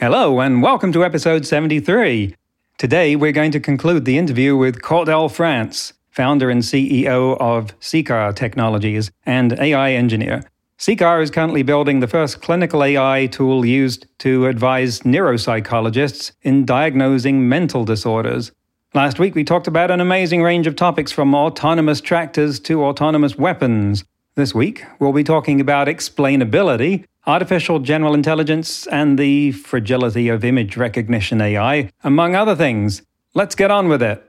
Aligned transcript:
Hello, 0.00 0.38
and 0.38 0.62
welcome 0.62 0.92
to 0.92 1.04
episode 1.04 1.44
73. 1.44 2.32
Today, 2.78 3.16
we're 3.16 3.32
going 3.32 3.50
to 3.50 3.58
conclude 3.58 4.04
the 4.04 4.16
interview 4.16 4.56
with 4.56 4.80
Cordell 4.80 5.28
France, 5.28 5.92
founder 6.08 6.50
and 6.50 6.62
CEO 6.62 7.36
of 7.40 7.76
CCAR 7.80 8.32
Technologies 8.36 9.10
and 9.26 9.58
AI 9.58 9.94
engineer. 9.94 10.44
CCAR 10.78 11.20
is 11.20 11.32
currently 11.32 11.64
building 11.64 11.98
the 11.98 12.06
first 12.06 12.40
clinical 12.40 12.84
AI 12.84 13.26
tool 13.26 13.66
used 13.66 14.06
to 14.20 14.46
advise 14.46 15.00
neuropsychologists 15.00 16.30
in 16.42 16.64
diagnosing 16.64 17.48
mental 17.48 17.84
disorders. 17.84 18.52
Last 18.94 19.18
week, 19.18 19.34
we 19.34 19.42
talked 19.42 19.66
about 19.66 19.90
an 19.90 20.00
amazing 20.00 20.44
range 20.44 20.68
of 20.68 20.76
topics 20.76 21.10
from 21.10 21.34
autonomous 21.34 22.00
tractors 22.00 22.60
to 22.60 22.84
autonomous 22.84 23.36
weapons. 23.36 24.04
This 24.36 24.54
week, 24.54 24.84
we'll 25.00 25.12
be 25.12 25.24
talking 25.24 25.60
about 25.60 25.88
explainability 25.88 27.04
artificial 27.28 27.78
general 27.78 28.14
intelligence, 28.14 28.86
and 28.86 29.18
the 29.18 29.52
fragility 29.52 30.28
of 30.30 30.44
image 30.44 30.76
recognition 30.78 31.40
AI, 31.40 31.90
among 32.02 32.34
other 32.34 32.56
things. 32.56 33.02
Let's 33.34 33.54
get 33.54 33.70
on 33.70 33.88
with 33.88 34.02
it. 34.02 34.24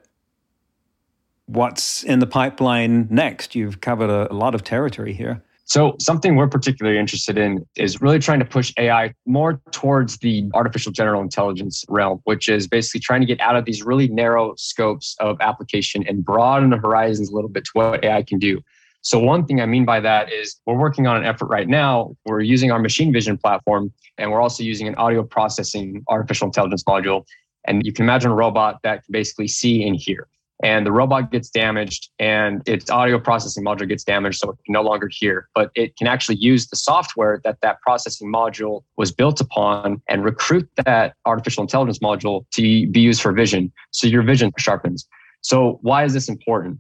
What's 1.46 2.04
in 2.04 2.20
the 2.20 2.28
pipeline 2.28 3.08
next? 3.10 3.56
You've 3.56 3.82
covered 3.82 4.10
a, 4.10 4.32
lot 4.34 4.54
of 4.54 4.64
territory 4.64 5.14
here. 5.14 5.42
So, 5.64 5.96
something 6.00 6.36
we're 6.36 6.48
particularly 6.48 7.00
interested 7.00 7.38
in 7.38 7.66
is 7.76 8.02
really 8.02 8.20
trying 8.20 8.40
to 8.40 8.46
push 8.46 8.74
AI 8.78 9.14
more 9.26 9.62
towards 9.72 10.18
the 10.18 10.50
artificial 10.54 10.92
general 10.92 11.22
intelligence 11.22 11.86
realm, 11.88 12.22
which 12.26 12.50
is 12.50 12.68
basically 12.68 13.02
trying 13.02 13.22
to 13.22 13.28
get 13.28 13.40
out 13.40 13.56
of 13.56 13.66
these 13.66 13.84
really 13.84 14.08
narrow 14.08 14.56
scopes 14.58 15.16
of 15.20 15.38
application 15.42 16.06
and 16.08 16.26
broaden 16.26 16.72
the 16.72 16.78
horizons 16.78 17.30
a 17.30 17.36
little 17.36 17.50
bit 17.50 17.66
to 17.66 17.72
what 17.74 18.04
AI 18.04 18.24
can 18.24 18.40
do. 18.40 18.62
So, 19.02 19.20
one 19.20 19.46
thing 19.46 19.62
I 19.62 19.66
mean 19.66 19.86
by 19.86 20.00
that 20.02 20.32
is 20.32 20.60
we're 20.66 20.78
working 20.78 21.08
on 21.08 21.18
an 21.18 21.26
effort 21.26 21.48
right 21.48 21.68
now. 21.68 22.16
We're 22.26 22.42
using 22.42 22.72
our 22.72 22.80
machine 22.80 23.14
vision 23.14 23.38
platform, 23.38 23.94
and 24.18 24.32
we're 24.32 24.42
also 24.42 24.64
using 24.64 24.88
an 24.88 24.96
audio 24.96 25.24
processing 25.24 26.04
artificial 26.10 26.48
intelligence 26.48 26.84
module. 26.84 27.26
And 27.66 27.86
you 27.86 27.94
can 27.94 28.04
imagine 28.04 28.32
a 28.32 28.36
robot 28.36 28.80
that 28.84 29.06
can 29.06 29.12
basically 29.12 29.48
see 29.48 29.86
and 29.88 29.96
hear. 29.96 30.28
And 30.62 30.86
the 30.86 30.92
robot 30.92 31.32
gets 31.32 31.50
damaged, 31.50 32.10
and 32.20 32.62
its 32.68 32.90
audio 32.90 33.18
processing 33.18 33.64
module 33.64 33.88
gets 33.88 34.04
damaged, 34.04 34.40
so 34.40 34.50
it 34.50 34.58
can 34.66 34.74
no 34.74 34.82
longer 34.82 35.10
hear. 35.10 35.48
But 35.56 35.72
it 35.76 35.96
can 35.96 36.08
actually 36.08 36.36
use 36.36 36.68
the 36.68 36.76
software 36.76 37.40
that 37.46 37.62
that 37.62 37.80
processing 37.82 38.30
module 38.32 38.84
was 38.98 39.14
built 39.14 39.40
upon 39.40 40.02
and 40.10 40.26
recruit 40.26 40.70
that 40.84 41.14
artificial 41.26 41.62
intelligence 41.62 42.00
module 42.00 42.46
to 42.52 42.88
be 42.88 43.00
used 43.00 43.22
for 43.22 43.32
vision. 43.32 43.72
So 43.92 44.08
your 44.08 44.24
vision 44.24 44.52
sharpens. 44.58 45.08
So, 45.42 45.80
why 45.82 46.04
is 46.04 46.14
this 46.14 46.28
important? 46.28 46.80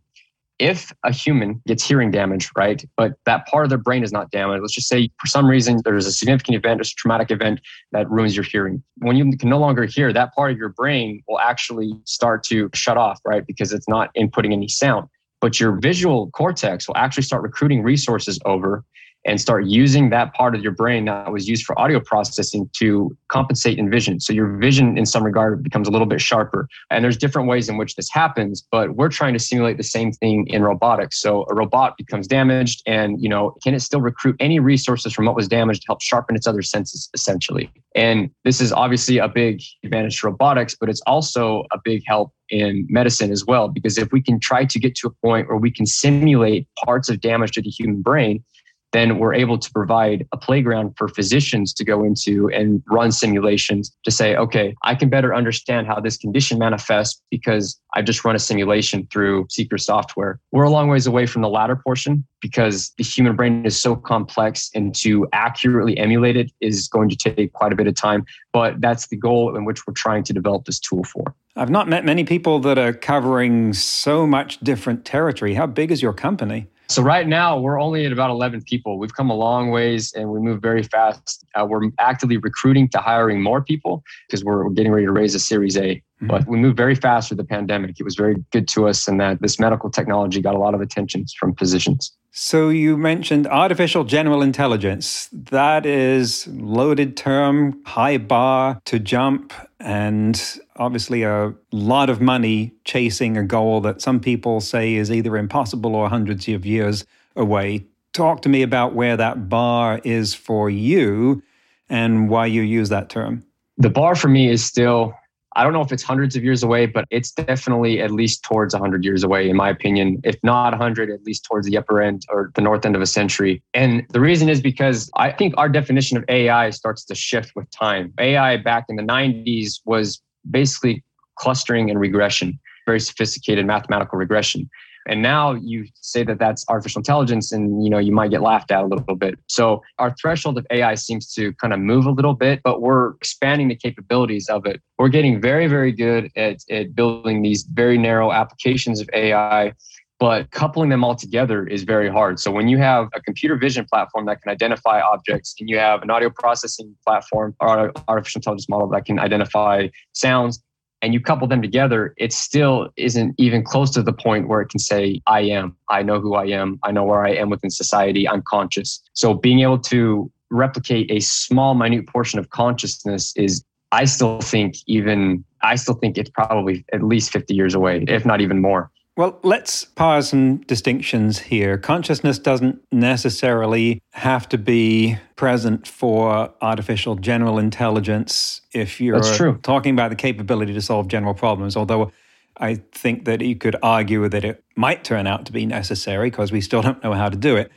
If 0.59 0.91
a 1.05 1.11
human 1.11 1.61
gets 1.65 1.83
hearing 1.85 2.11
damage, 2.11 2.51
right, 2.55 2.83
but 2.97 3.13
that 3.25 3.47
part 3.47 3.63
of 3.63 3.69
their 3.69 3.79
brain 3.79 4.03
is 4.03 4.11
not 4.11 4.29
damaged, 4.29 4.61
let's 4.61 4.73
just 4.73 4.89
say 4.89 5.09
for 5.19 5.27
some 5.27 5.47
reason 5.47 5.79
there's 5.83 6.05
a 6.05 6.11
significant 6.11 6.57
event, 6.57 6.81
a 6.81 6.83
traumatic 6.83 7.31
event 7.31 7.61
that 7.93 8.09
ruins 8.09 8.35
your 8.35 8.43
hearing. 8.43 8.83
When 8.97 9.15
you 9.15 9.37
can 9.37 9.49
no 9.49 9.57
longer 9.57 9.85
hear, 9.85 10.11
that 10.11 10.35
part 10.35 10.51
of 10.51 10.57
your 10.57 10.69
brain 10.69 11.23
will 11.27 11.39
actually 11.39 11.93
start 12.03 12.43
to 12.45 12.69
shut 12.73 12.97
off, 12.97 13.19
right, 13.25 13.45
because 13.47 13.71
it's 13.71 13.87
not 13.87 14.13
inputting 14.15 14.51
any 14.51 14.67
sound. 14.67 15.07
But 15.41 15.59
your 15.59 15.79
visual 15.79 16.29
cortex 16.31 16.87
will 16.87 16.97
actually 16.97 17.23
start 17.23 17.43
recruiting 17.43 17.81
resources 17.81 18.37
over 18.45 18.83
and 19.25 19.39
start 19.39 19.65
using 19.65 20.09
that 20.09 20.33
part 20.33 20.55
of 20.55 20.61
your 20.61 20.71
brain 20.71 21.05
that 21.05 21.31
was 21.31 21.47
used 21.47 21.65
for 21.65 21.77
audio 21.79 21.99
processing 21.99 22.69
to 22.77 23.15
compensate 23.27 23.77
in 23.77 23.89
vision. 23.89 24.19
So 24.19 24.33
your 24.33 24.57
vision 24.57 24.97
in 24.97 25.05
some 25.05 25.23
regard 25.23 25.61
becomes 25.63 25.87
a 25.87 25.91
little 25.91 26.07
bit 26.07 26.21
sharper. 26.21 26.67
And 26.89 27.03
there's 27.03 27.17
different 27.17 27.47
ways 27.47 27.67
in 27.69 27.77
which 27.77 27.95
this 27.95 28.09
happens, 28.09 28.65
but 28.71 28.95
we're 28.95 29.09
trying 29.09 29.33
to 29.33 29.39
simulate 29.39 29.77
the 29.77 29.83
same 29.83 30.11
thing 30.11 30.47
in 30.47 30.63
robotics. 30.63 31.21
So 31.21 31.45
a 31.49 31.53
robot 31.53 31.97
becomes 31.97 32.27
damaged 32.27 32.81
and, 32.85 33.21
you 33.21 33.29
know, 33.29 33.55
can 33.63 33.73
it 33.73 33.81
still 33.81 34.01
recruit 34.01 34.35
any 34.39 34.59
resources 34.59 35.13
from 35.13 35.25
what 35.25 35.35
was 35.35 35.47
damaged 35.47 35.81
to 35.81 35.87
help 35.87 36.01
sharpen 36.01 36.35
its 36.35 36.47
other 36.47 36.61
senses 36.61 37.09
essentially? 37.13 37.71
And 37.95 38.29
this 38.45 38.61
is 38.61 38.71
obviously 38.71 39.17
a 39.17 39.27
big 39.27 39.61
advantage 39.83 40.21
to 40.21 40.27
robotics, 40.27 40.75
but 40.79 40.89
it's 40.89 41.01
also 41.01 41.65
a 41.71 41.79
big 41.83 42.03
help 42.05 42.31
in 42.49 42.87
medicine 42.89 43.31
as 43.31 43.45
well 43.45 43.67
because 43.67 43.97
if 43.97 44.11
we 44.11 44.21
can 44.21 44.39
try 44.39 44.65
to 44.65 44.79
get 44.79 44.95
to 44.95 45.07
a 45.07 45.11
point 45.23 45.47
where 45.47 45.57
we 45.57 45.71
can 45.71 45.85
simulate 45.85 46.67
parts 46.83 47.09
of 47.09 47.21
damage 47.21 47.51
to 47.51 47.61
the 47.61 47.69
human 47.69 48.01
brain 48.01 48.43
then 48.91 49.19
we're 49.19 49.33
able 49.33 49.57
to 49.57 49.71
provide 49.71 50.25
a 50.31 50.37
playground 50.37 50.95
for 50.97 51.07
physicians 51.07 51.73
to 51.73 51.83
go 51.83 52.03
into 52.03 52.49
and 52.49 52.81
run 52.89 53.11
simulations 53.11 53.95
to 54.03 54.11
say, 54.11 54.35
okay, 54.35 54.75
I 54.83 54.95
can 54.95 55.09
better 55.09 55.35
understand 55.35 55.87
how 55.87 55.99
this 55.99 56.17
condition 56.17 56.57
manifests 56.57 57.21
because 57.29 57.79
I 57.93 58.01
just 58.01 58.23
run 58.25 58.35
a 58.35 58.39
simulation 58.39 59.07
through 59.11 59.45
CCAR 59.45 59.79
software. 59.79 60.39
We're 60.51 60.63
a 60.63 60.69
long 60.69 60.89
ways 60.89 61.07
away 61.07 61.25
from 61.25 61.41
the 61.41 61.49
latter 61.49 61.75
portion 61.75 62.25
because 62.41 62.91
the 62.97 63.03
human 63.03 63.35
brain 63.35 63.65
is 63.65 63.79
so 63.79 63.95
complex 63.95 64.69
and 64.73 64.95
to 64.95 65.27
accurately 65.33 65.97
emulate 65.97 66.37
it 66.37 66.51
is 66.61 66.87
going 66.87 67.09
to 67.09 67.15
take 67.15 67.53
quite 67.53 67.73
a 67.73 67.75
bit 67.75 67.87
of 67.87 67.95
time. 67.95 68.25
But 68.53 68.81
that's 68.81 69.07
the 69.07 69.17
goal 69.17 69.55
in 69.55 69.65
which 69.65 69.85
we're 69.85 69.93
trying 69.93 70.23
to 70.23 70.33
develop 70.33 70.65
this 70.65 70.79
tool 70.79 71.03
for. 71.03 71.35
I've 71.55 71.69
not 71.69 71.89
met 71.89 72.05
many 72.05 72.23
people 72.23 72.59
that 72.59 72.77
are 72.77 72.93
covering 72.93 73.73
so 73.73 74.25
much 74.25 74.59
different 74.59 75.03
territory. 75.03 75.55
How 75.55 75.67
big 75.67 75.91
is 75.91 76.01
your 76.01 76.13
company? 76.13 76.67
So 76.89 77.03
right 77.03 77.27
now 77.27 77.59
we're 77.59 77.79
only 77.79 78.07
at 78.07 78.11
about 78.11 78.31
11 78.31 78.63
people. 78.63 78.97
We've 78.97 79.13
come 79.13 79.29
a 79.29 79.35
long 79.35 79.69
ways 79.69 80.11
and 80.13 80.31
we 80.31 80.39
move 80.39 80.59
very 80.59 80.81
fast. 80.81 81.45
Uh, 81.53 81.65
we're 81.65 81.83
actively 81.99 82.37
recruiting 82.37 82.89
to 82.89 82.97
hiring 82.97 83.43
more 83.43 83.63
people 83.63 84.03
because 84.27 84.43
we're 84.43 84.67
getting 84.71 84.91
ready 84.91 85.05
to 85.05 85.11
raise 85.11 85.35
a 85.35 85.39
Series 85.39 85.77
A. 85.77 85.95
Mm-hmm. 85.95 86.27
But 86.27 86.47
we 86.47 86.57
moved 86.57 86.77
very 86.77 86.95
fast 86.95 87.29
with 87.29 87.37
the 87.37 87.43
pandemic. 87.43 87.99
It 87.99 88.03
was 88.03 88.15
very 88.15 88.43
good 88.51 88.67
to 88.69 88.87
us 88.87 89.07
and 89.07 89.21
that 89.21 89.39
this 89.39 89.59
medical 89.59 89.91
technology 89.91 90.41
got 90.41 90.55
a 90.55 90.57
lot 90.57 90.73
of 90.73 90.81
attention 90.81 91.25
from 91.39 91.53
physicians. 91.55 92.11
So 92.31 92.69
you 92.69 92.95
mentioned 92.95 93.47
artificial 93.47 94.03
general 94.03 94.41
intelligence. 94.41 95.29
That 95.33 95.85
is 95.85 96.47
loaded 96.47 97.17
term, 97.17 97.81
high 97.85 98.17
bar 98.17 98.79
to 98.85 98.99
jump 98.99 99.51
and 99.79 100.59
obviously 100.75 101.23
a 101.23 101.53
lot 101.71 102.09
of 102.09 102.21
money 102.21 102.73
chasing 102.83 103.37
a 103.37 103.43
goal 103.43 103.81
that 103.81 104.01
some 104.01 104.19
people 104.19 104.61
say 104.61 104.95
is 104.95 105.11
either 105.11 105.37
impossible 105.37 105.95
or 105.95 106.09
hundreds 106.09 106.47
of 106.49 106.65
years 106.65 107.05
away. 107.35 107.85
Talk 108.13 108.41
to 108.43 108.49
me 108.49 108.61
about 108.61 108.93
where 108.93 109.17
that 109.17 109.49
bar 109.49 109.99
is 110.03 110.33
for 110.33 110.69
you 110.69 111.41
and 111.89 112.29
why 112.29 112.45
you 112.45 112.61
use 112.61 112.89
that 112.89 113.09
term. 113.09 113.43
The 113.77 113.89
bar 113.89 114.15
for 114.15 114.27
me 114.27 114.49
is 114.49 114.63
still 114.63 115.13
I 115.55 115.63
don't 115.63 115.73
know 115.73 115.81
if 115.81 115.91
it's 115.91 116.03
hundreds 116.03 116.35
of 116.35 116.43
years 116.43 116.61
away, 116.61 116.85
but 116.85 117.05
it's 117.09 117.31
definitely 117.31 118.01
at 118.01 118.11
least 118.11 118.43
towards 118.43 118.73
100 118.73 119.03
years 119.03 119.23
away, 119.23 119.49
in 119.49 119.55
my 119.55 119.69
opinion. 119.69 120.21
If 120.23 120.37
not 120.43 120.71
100, 120.71 121.09
at 121.09 121.23
least 121.23 121.43
towards 121.45 121.67
the 121.67 121.77
upper 121.77 122.01
end 122.01 122.23
or 122.29 122.51
the 122.55 122.61
north 122.61 122.85
end 122.85 122.95
of 122.95 123.01
a 123.01 123.07
century. 123.07 123.63
And 123.73 124.05
the 124.09 124.19
reason 124.19 124.49
is 124.49 124.61
because 124.61 125.09
I 125.15 125.31
think 125.31 125.55
our 125.57 125.67
definition 125.67 126.17
of 126.17 126.25
AI 126.29 126.69
starts 126.69 127.03
to 127.05 127.15
shift 127.15 127.53
with 127.55 127.69
time. 127.71 128.13
AI 128.19 128.57
back 128.57 128.85
in 128.89 128.95
the 128.95 129.03
90s 129.03 129.79
was 129.85 130.21
basically 130.49 131.03
clustering 131.35 131.89
and 131.89 131.99
regression, 131.99 132.59
very 132.85 132.99
sophisticated 132.99 133.65
mathematical 133.65 134.19
regression 134.19 134.69
and 135.09 135.21
now 135.21 135.53
you 135.53 135.85
say 135.95 136.23
that 136.23 136.39
that's 136.39 136.63
artificial 136.69 136.99
intelligence 136.99 137.51
and 137.51 137.83
you 137.83 137.89
know 137.89 137.97
you 137.97 138.11
might 138.11 138.29
get 138.29 138.41
laughed 138.41 138.71
at 138.71 138.83
a 138.83 138.87
little 138.87 139.15
bit 139.15 139.35
so 139.47 139.81
our 139.97 140.15
threshold 140.21 140.57
of 140.57 140.65
ai 140.69 140.95
seems 140.95 141.33
to 141.33 141.51
kind 141.53 141.73
of 141.73 141.79
move 141.79 142.05
a 142.05 142.11
little 142.11 142.35
bit 142.35 142.61
but 142.63 142.81
we're 142.81 143.11
expanding 143.15 143.67
the 143.67 143.75
capabilities 143.75 144.47
of 144.47 144.65
it 144.65 144.81
we're 144.97 145.09
getting 145.09 145.41
very 145.41 145.67
very 145.67 145.91
good 145.91 146.31
at, 146.35 146.57
at 146.69 146.95
building 146.95 147.41
these 147.41 147.63
very 147.73 147.97
narrow 147.97 148.31
applications 148.31 149.01
of 149.01 149.09
ai 149.13 149.73
but 150.19 150.51
coupling 150.51 150.89
them 150.89 151.01
all 151.01 151.15
together 151.15 151.65
is 151.65 151.83
very 151.83 152.09
hard. 152.09 152.41
So 152.41 152.51
when 152.51 152.67
you 152.67 152.77
have 152.77 153.07
a 153.15 153.21
computer 153.21 153.55
vision 153.55 153.85
platform 153.89 154.25
that 154.25 154.41
can 154.41 154.51
identify 154.51 154.99
objects 154.99 155.55
and 155.61 155.69
you 155.69 155.77
have 155.79 156.03
an 156.03 156.09
audio 156.09 156.29
processing 156.29 156.93
platform 157.07 157.55
or 157.61 157.93
artificial 158.09 158.39
intelligence 158.39 158.67
model 158.67 158.89
that 158.89 159.05
can 159.05 159.17
identify 159.17 159.87
sounds, 160.11 160.61
and 161.01 161.13
you 161.13 161.19
couple 161.19 161.47
them 161.47 161.61
together, 161.61 162.13
it 162.17 162.33
still 162.33 162.89
isn't 162.97 163.35
even 163.37 163.63
close 163.63 163.91
to 163.91 164.03
the 164.03 164.13
point 164.13 164.47
where 164.47 164.61
it 164.61 164.69
can 164.69 164.79
say, 164.79 165.21
I 165.27 165.41
am, 165.41 165.75
I 165.89 166.03
know 166.03 166.19
who 166.19 166.35
I 166.35 166.45
am, 166.45 166.79
I 166.83 166.91
know 166.91 167.05
where 167.05 167.25
I 167.25 167.31
am 167.31 167.49
within 167.49 167.69
society, 167.69 168.27
I'm 168.27 168.41
conscious. 168.41 169.01
So 169.13 169.33
being 169.33 169.61
able 169.61 169.79
to 169.79 170.31
replicate 170.51 171.09
a 171.11 171.19
small, 171.19 171.73
minute 171.73 172.07
portion 172.07 172.39
of 172.39 172.49
consciousness 172.49 173.33
is, 173.35 173.63
I 173.91 174.05
still 174.05 174.41
think, 174.41 174.75
even, 174.87 175.43
I 175.61 175.75
still 175.75 175.95
think 175.95 176.17
it's 176.17 176.29
probably 176.29 176.85
at 176.93 177.01
least 177.01 177.31
50 177.31 177.55
years 177.55 177.73
away, 177.73 178.03
if 178.07 178.25
not 178.25 178.41
even 178.41 178.61
more. 178.61 178.91
Well, 179.19 179.37
let's 179.43 179.83
pause 179.83 180.29
some 180.29 180.59
distinctions 180.59 181.39
here. 181.39 181.77
Consciousness 181.77 182.39
doesn't 182.39 182.81
necessarily 182.89 184.01
have 184.13 184.47
to 184.47 184.57
be 184.57 185.17
present 185.35 185.85
for 185.85 186.53
artificial 186.61 187.15
general 187.15 187.59
intelligence 187.59 188.61
if 188.73 189.01
you're 189.01 189.19
talking 189.57 189.93
about 189.93 190.11
the 190.11 190.15
capability 190.15 190.71
to 190.71 190.79
solve 190.81 191.09
general 191.09 191.33
problems, 191.33 191.75
although 191.75 192.13
I 192.55 192.75
think 192.93 193.25
that 193.25 193.41
you 193.41 193.57
could 193.57 193.75
argue 193.83 194.29
that 194.29 194.45
it 194.45 194.63
might 194.77 195.03
turn 195.03 195.27
out 195.27 195.45
to 195.47 195.51
be 195.51 195.65
necessary 195.65 196.29
because 196.29 196.53
we 196.53 196.61
still 196.61 196.81
don't 196.87 197.03
know 197.03 197.11
how 197.11 197.27
to 197.27 197.35
do 197.35 197.57
it. 197.57 197.73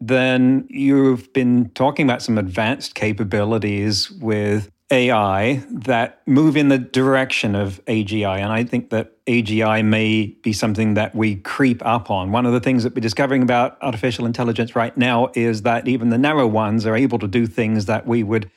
Then 0.00 0.64
you've 0.70 1.32
been 1.32 1.70
talking 1.70 2.06
about 2.06 2.22
some 2.22 2.38
advanced 2.38 2.94
capabilities 2.94 4.12
with 4.12 4.70
AI 4.94 5.62
that 5.70 6.22
move 6.26 6.56
in 6.56 6.68
the 6.68 6.78
direction 6.78 7.54
of 7.54 7.84
AGI. 7.86 8.38
And 8.38 8.52
I 8.52 8.64
think 8.64 8.90
that 8.90 9.12
AGI 9.26 9.84
may 9.84 10.26
be 10.42 10.52
something 10.52 10.94
that 10.94 11.14
we 11.14 11.36
creep 11.36 11.84
up 11.84 12.10
on. 12.10 12.30
One 12.30 12.46
of 12.46 12.52
the 12.52 12.60
things 12.60 12.84
that 12.84 12.94
we're 12.94 13.00
discovering 13.00 13.42
about 13.42 13.76
artificial 13.82 14.24
intelligence 14.24 14.76
right 14.76 14.96
now 14.96 15.30
is 15.34 15.62
that 15.62 15.88
even 15.88 16.10
the 16.10 16.18
narrow 16.18 16.46
ones 16.46 16.86
are 16.86 16.96
able 16.96 17.18
to 17.18 17.28
do 17.28 17.46
things 17.46 17.86
that 17.86 18.06
we 18.06 18.22
would 18.22 18.50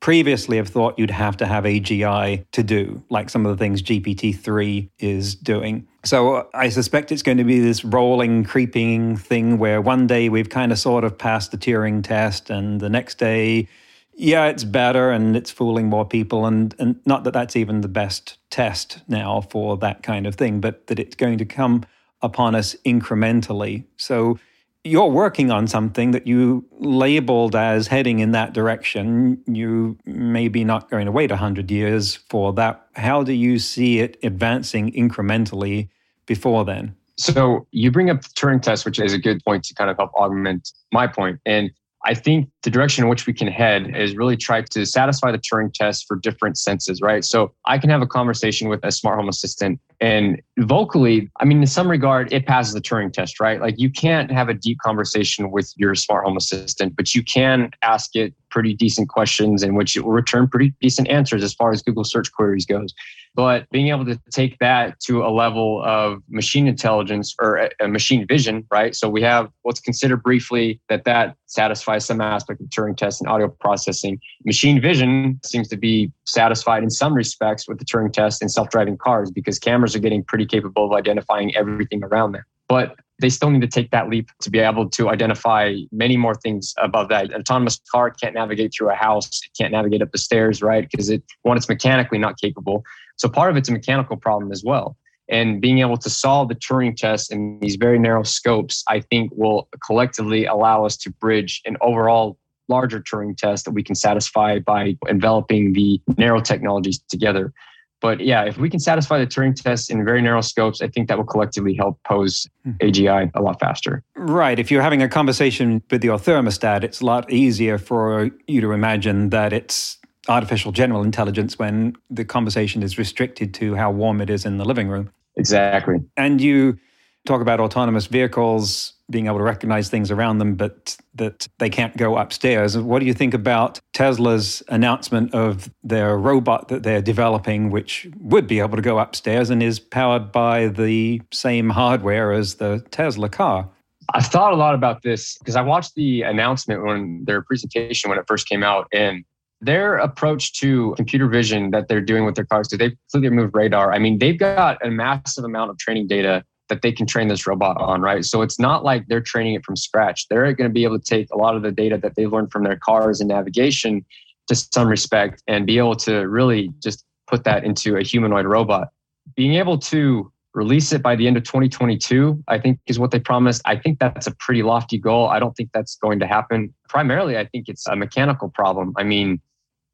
previously 0.00 0.58
have 0.58 0.68
thought 0.68 0.98
you'd 0.98 1.10
have 1.10 1.36
to 1.38 1.46
have 1.46 1.64
AGI 1.64 2.44
to 2.52 2.62
do, 2.62 3.02
like 3.08 3.30
some 3.30 3.46
of 3.46 3.56
the 3.56 3.62
things 3.62 3.80
GPT 3.80 4.36
3 4.36 4.90
is 4.98 5.34
doing. 5.34 5.88
So 6.04 6.48
I 6.52 6.68
suspect 6.68 7.10
it's 7.10 7.22
going 7.22 7.38
to 7.38 7.44
be 7.44 7.60
this 7.60 7.84
rolling, 7.84 8.44
creeping 8.44 9.16
thing 9.16 9.56
where 9.56 9.80
one 9.80 10.06
day 10.06 10.28
we've 10.28 10.50
kind 10.50 10.72
of 10.72 10.78
sort 10.78 11.04
of 11.04 11.16
passed 11.16 11.52
the 11.52 11.56
Turing 11.56 12.04
test, 12.04 12.50
and 12.50 12.80
the 12.80 12.90
next 12.90 13.16
day 13.16 13.68
yeah, 14.16 14.46
it's 14.46 14.64
better 14.64 15.10
and 15.10 15.36
it's 15.36 15.50
fooling 15.50 15.86
more 15.88 16.04
people. 16.04 16.46
And, 16.46 16.74
and 16.78 17.00
not 17.04 17.24
that 17.24 17.32
that's 17.32 17.56
even 17.56 17.80
the 17.80 17.88
best 17.88 18.38
test 18.50 19.00
now 19.08 19.40
for 19.40 19.76
that 19.78 20.02
kind 20.02 20.26
of 20.26 20.34
thing, 20.34 20.60
but 20.60 20.86
that 20.86 20.98
it's 20.98 21.16
going 21.16 21.38
to 21.38 21.44
come 21.44 21.84
upon 22.22 22.54
us 22.54 22.74
incrementally. 22.86 23.84
So 23.96 24.38
you're 24.84 25.08
working 25.08 25.50
on 25.50 25.66
something 25.66 26.10
that 26.10 26.26
you 26.26 26.64
labeled 26.78 27.56
as 27.56 27.86
heading 27.86 28.18
in 28.18 28.32
that 28.32 28.52
direction. 28.52 29.42
You 29.46 29.98
may 30.04 30.48
be 30.48 30.62
not 30.62 30.90
going 30.90 31.06
to 31.06 31.12
wait 31.12 31.30
100 31.30 31.70
years 31.70 32.16
for 32.16 32.52
that. 32.54 32.86
How 32.94 33.22
do 33.22 33.32
you 33.32 33.58
see 33.58 34.00
it 34.00 34.18
advancing 34.22 34.92
incrementally 34.92 35.88
before 36.26 36.64
then? 36.64 36.94
So 37.16 37.66
you 37.70 37.90
bring 37.90 38.10
up 38.10 38.22
the 38.22 38.28
Turing 38.28 38.60
test, 38.60 38.84
which 38.84 38.98
is 38.98 39.12
a 39.12 39.18
good 39.18 39.42
point 39.44 39.64
to 39.64 39.74
kind 39.74 39.88
of 39.88 39.96
help 39.96 40.12
augment 40.14 40.72
my 40.92 41.06
point. 41.06 41.40
And 41.46 41.70
I 42.06 42.14
think 42.14 42.50
the 42.62 42.70
direction 42.70 43.04
in 43.04 43.10
which 43.10 43.26
we 43.26 43.32
can 43.32 43.48
head 43.48 43.96
is 43.96 44.14
really 44.14 44.36
try 44.36 44.62
to 44.62 44.84
satisfy 44.86 45.32
the 45.32 45.38
Turing 45.38 45.72
test 45.72 46.06
for 46.06 46.16
different 46.16 46.58
senses, 46.58 47.00
right? 47.00 47.24
So 47.24 47.54
I 47.66 47.78
can 47.78 47.88
have 47.90 48.02
a 48.02 48.06
conversation 48.06 48.68
with 48.68 48.80
a 48.84 48.92
smart 48.92 49.18
home 49.18 49.28
assistant 49.28 49.80
and 50.00 50.42
vocally, 50.58 51.30
I 51.40 51.44
mean, 51.44 51.60
in 51.60 51.66
some 51.66 51.90
regard, 51.90 52.32
it 52.32 52.46
passes 52.46 52.74
the 52.74 52.80
Turing 52.82 53.12
test, 53.12 53.40
right? 53.40 53.60
Like 53.60 53.76
you 53.78 53.90
can't 53.90 54.30
have 54.30 54.48
a 54.48 54.54
deep 54.54 54.78
conversation 54.84 55.50
with 55.50 55.72
your 55.76 55.94
smart 55.94 56.26
home 56.26 56.36
assistant, 56.36 56.94
but 56.94 57.14
you 57.14 57.22
can 57.22 57.70
ask 57.82 58.14
it 58.14 58.34
pretty 58.50 58.74
decent 58.74 59.08
questions 59.08 59.62
in 59.62 59.74
which 59.74 59.96
it 59.96 60.04
will 60.04 60.12
return 60.12 60.46
pretty 60.46 60.74
decent 60.80 61.08
answers 61.08 61.42
as 61.42 61.54
far 61.54 61.72
as 61.72 61.80
Google 61.80 62.04
search 62.04 62.30
queries 62.32 62.66
goes. 62.66 62.92
But 63.36 63.68
being 63.70 63.88
able 63.88 64.04
to 64.04 64.20
take 64.30 64.58
that 64.60 65.00
to 65.00 65.24
a 65.24 65.30
level 65.30 65.82
of 65.84 66.22
machine 66.28 66.68
intelligence 66.68 67.34
or 67.40 67.68
a, 67.80 67.88
machine 67.88 68.26
vision, 68.26 68.64
right? 68.70 68.94
So 68.94 69.08
we 69.08 69.22
have 69.22 69.50
let's 69.64 69.80
consider 69.80 70.16
briefly 70.16 70.80
that 70.88 71.04
that 71.04 71.36
satisfies 71.46 72.04
some 72.04 72.20
aspect 72.20 72.60
of 72.60 72.68
Turing 72.68 72.96
test 72.96 73.20
and 73.20 73.28
audio 73.28 73.48
processing. 73.48 74.20
Machine 74.44 74.80
vision 74.80 75.40
seems 75.44 75.68
to 75.68 75.76
be 75.76 76.12
satisfied 76.24 76.82
in 76.82 76.90
some 76.90 77.14
respects 77.14 77.66
with 77.68 77.78
the 77.78 77.84
Turing 77.84 78.12
test 78.12 78.40
in 78.42 78.48
self-driving 78.48 78.98
cars 78.98 79.30
because 79.30 79.58
cameras 79.58 79.96
are 79.96 80.00
getting 80.00 80.22
pretty 80.22 80.46
capable 80.46 80.84
of 80.86 80.92
identifying 80.92 81.54
everything 81.56 82.04
around 82.04 82.32
them. 82.32 82.44
But 82.68 82.96
they 83.20 83.30
still 83.30 83.50
need 83.50 83.60
to 83.60 83.68
take 83.68 83.90
that 83.90 84.08
leap 84.08 84.28
to 84.40 84.50
be 84.50 84.58
able 84.58 84.88
to 84.90 85.08
identify 85.08 85.74
many 85.92 86.16
more 86.16 86.34
things 86.34 86.74
above 86.78 87.08
that. 87.08 87.26
An 87.26 87.40
autonomous 87.40 87.80
car 87.90 88.10
can't 88.10 88.34
navigate 88.34 88.72
through 88.76 88.90
a 88.90 88.94
house, 88.94 89.26
it 89.44 89.56
can't 89.56 89.72
navigate 89.72 90.02
up 90.02 90.10
the 90.10 90.18
stairs, 90.18 90.62
right? 90.62 90.88
Because 90.90 91.10
it 91.10 91.22
one, 91.42 91.56
it's 91.56 91.68
mechanically 91.68 92.18
not 92.18 92.38
capable. 92.40 92.82
So 93.16 93.28
part 93.28 93.50
of 93.50 93.56
it's 93.56 93.68
a 93.68 93.72
mechanical 93.72 94.16
problem 94.16 94.52
as 94.52 94.62
well. 94.64 94.96
And 95.28 95.60
being 95.60 95.78
able 95.78 95.96
to 95.96 96.10
solve 96.10 96.48
the 96.48 96.54
Turing 96.54 96.96
test 96.96 97.32
in 97.32 97.58
these 97.60 97.76
very 97.76 97.98
narrow 97.98 98.24
scopes, 98.24 98.84
I 98.88 99.00
think 99.00 99.32
will 99.34 99.68
collectively 99.84 100.44
allow 100.44 100.84
us 100.84 100.96
to 100.98 101.10
bridge 101.10 101.62
an 101.64 101.76
overall 101.80 102.38
larger 102.68 103.00
Turing 103.00 103.36
test 103.36 103.64
that 103.64 103.72
we 103.72 103.82
can 103.82 103.94
satisfy 103.94 104.58
by 104.58 104.96
enveloping 105.08 105.72
the 105.72 106.00
narrow 106.16 106.40
technologies 106.40 106.98
together. 107.08 107.52
But 108.00 108.20
yeah, 108.20 108.44
if 108.44 108.58
we 108.58 108.68
can 108.68 108.80
satisfy 108.80 109.18
the 109.18 109.26
Turing 109.26 109.54
test 109.54 109.90
in 109.90 110.04
very 110.04 110.20
narrow 110.20 110.42
scopes, 110.42 110.82
I 110.82 110.88
think 110.88 111.08
that 111.08 111.16
will 111.16 111.24
collectively 111.24 111.74
help 111.74 111.98
pose 112.04 112.46
hmm. 112.62 112.72
AGI 112.82 113.30
a 113.34 113.40
lot 113.40 113.58
faster. 113.60 114.02
Right. 114.14 114.58
If 114.58 114.70
you're 114.70 114.82
having 114.82 115.02
a 115.02 115.08
conversation 115.08 115.82
with 115.90 116.04
your 116.04 116.18
thermostat, 116.18 116.84
it's 116.84 117.00
a 117.00 117.06
lot 117.06 117.32
easier 117.32 117.78
for 117.78 118.30
you 118.46 118.60
to 118.60 118.72
imagine 118.72 119.30
that 119.30 119.54
it's 119.54 119.98
artificial 120.28 120.72
general 120.72 121.02
intelligence 121.02 121.58
when 121.58 121.96
the 122.10 122.24
conversation 122.24 122.82
is 122.82 122.98
restricted 122.98 123.54
to 123.54 123.74
how 123.74 123.90
warm 123.90 124.20
it 124.20 124.30
is 124.30 124.44
in 124.44 124.56
the 124.58 124.64
living 124.64 124.88
room. 124.88 125.10
Exactly. 125.36 125.96
And 126.16 126.40
you 126.40 126.78
talk 127.26 127.40
about 127.40 127.60
autonomous 127.60 128.06
vehicles 128.06 128.92
being 129.10 129.26
able 129.26 129.36
to 129.38 129.44
recognize 129.44 129.90
things 129.90 130.10
around 130.10 130.38
them, 130.38 130.54
but 130.54 130.96
that 131.14 131.46
they 131.58 131.68
can't 131.68 131.96
go 131.96 132.16
upstairs. 132.16 132.76
What 132.76 133.00
do 133.00 133.06
you 133.06 133.12
think 133.12 133.34
about 133.34 133.78
Tesla's 133.92 134.62
announcement 134.68 135.34
of 135.34 135.70
their 135.82 136.16
robot 136.16 136.68
that 136.68 136.82
they're 136.82 137.02
developing, 137.02 137.70
which 137.70 138.08
would 138.18 138.46
be 138.46 138.60
able 138.60 138.76
to 138.76 138.82
go 138.82 138.98
upstairs 138.98 139.50
and 139.50 139.62
is 139.62 139.78
powered 139.78 140.32
by 140.32 140.68
the 140.68 141.20
same 141.32 141.68
hardware 141.70 142.32
as 142.32 142.54
the 142.54 142.84
Tesla 142.90 143.28
car? 143.28 143.68
I've 144.12 144.26
thought 144.26 144.52
a 144.52 144.56
lot 144.56 144.74
about 144.74 145.02
this 145.02 145.36
because 145.38 145.56
I 145.56 145.62
watched 145.62 145.94
the 145.94 146.22
announcement 146.22 146.84
when 146.84 147.24
their 147.24 147.42
presentation 147.42 148.10
when 148.10 148.18
it 148.18 148.24
first 148.26 148.48
came 148.48 148.62
out, 148.62 148.86
and 148.92 149.24
their 149.64 149.96
approach 149.96 150.52
to 150.60 150.94
computer 150.96 151.28
vision 151.28 151.70
that 151.70 151.88
they're 151.88 152.00
doing 152.00 152.24
with 152.24 152.34
their 152.34 152.44
cars, 152.44 152.68
so 152.70 152.76
they've 152.76 152.96
completely 153.10 153.36
removed 153.36 153.54
radar. 153.54 153.92
I 153.92 153.98
mean, 153.98 154.18
they've 154.18 154.38
got 154.38 154.84
a 154.84 154.90
massive 154.90 155.44
amount 155.44 155.70
of 155.70 155.78
training 155.78 156.06
data 156.06 156.44
that 156.68 156.82
they 156.82 156.92
can 156.92 157.06
train 157.06 157.28
this 157.28 157.46
robot 157.46 157.76
on, 157.78 158.00
right? 158.00 158.24
So 158.24 158.42
it's 158.42 158.58
not 158.58 158.84
like 158.84 159.06
they're 159.08 159.20
training 159.20 159.54
it 159.54 159.64
from 159.64 159.76
scratch. 159.76 160.28
They're 160.28 160.52
going 160.52 160.68
to 160.68 160.72
be 160.72 160.84
able 160.84 160.98
to 160.98 161.04
take 161.04 161.28
a 161.30 161.36
lot 161.36 161.56
of 161.56 161.62
the 161.62 161.70
data 161.70 161.98
that 161.98 162.14
they've 162.16 162.32
learned 162.32 162.52
from 162.52 162.64
their 162.64 162.76
cars 162.76 163.20
and 163.20 163.28
navigation 163.28 164.04
to 164.48 164.54
some 164.54 164.88
respect 164.88 165.42
and 165.46 165.66
be 165.66 165.78
able 165.78 165.96
to 165.96 166.28
really 166.28 166.70
just 166.82 167.04
put 167.26 167.44
that 167.44 167.64
into 167.64 167.96
a 167.96 168.02
humanoid 168.02 168.46
robot. 168.46 168.88
Being 169.34 169.54
able 169.54 169.78
to 169.78 170.30
release 170.54 170.92
it 170.92 171.02
by 171.02 171.16
the 171.16 171.26
end 171.26 171.36
of 171.36 171.42
2022, 171.42 172.42
I 172.48 172.58
think 172.58 172.78
is 172.86 172.98
what 172.98 173.10
they 173.10 173.18
promised. 173.18 173.60
I 173.64 173.76
think 173.76 173.98
that's 173.98 174.26
a 174.26 174.34
pretty 174.36 174.62
lofty 174.62 174.98
goal. 174.98 175.28
I 175.28 175.38
don't 175.38 175.54
think 175.56 175.70
that's 175.74 175.96
going 175.96 176.20
to 176.20 176.26
happen. 176.26 176.72
Primarily, 176.88 177.36
I 177.36 177.44
think 177.46 177.68
it's 177.68 177.86
a 177.88 177.96
mechanical 177.96 178.48
problem. 178.48 178.92
I 178.96 179.02
mean, 179.02 179.40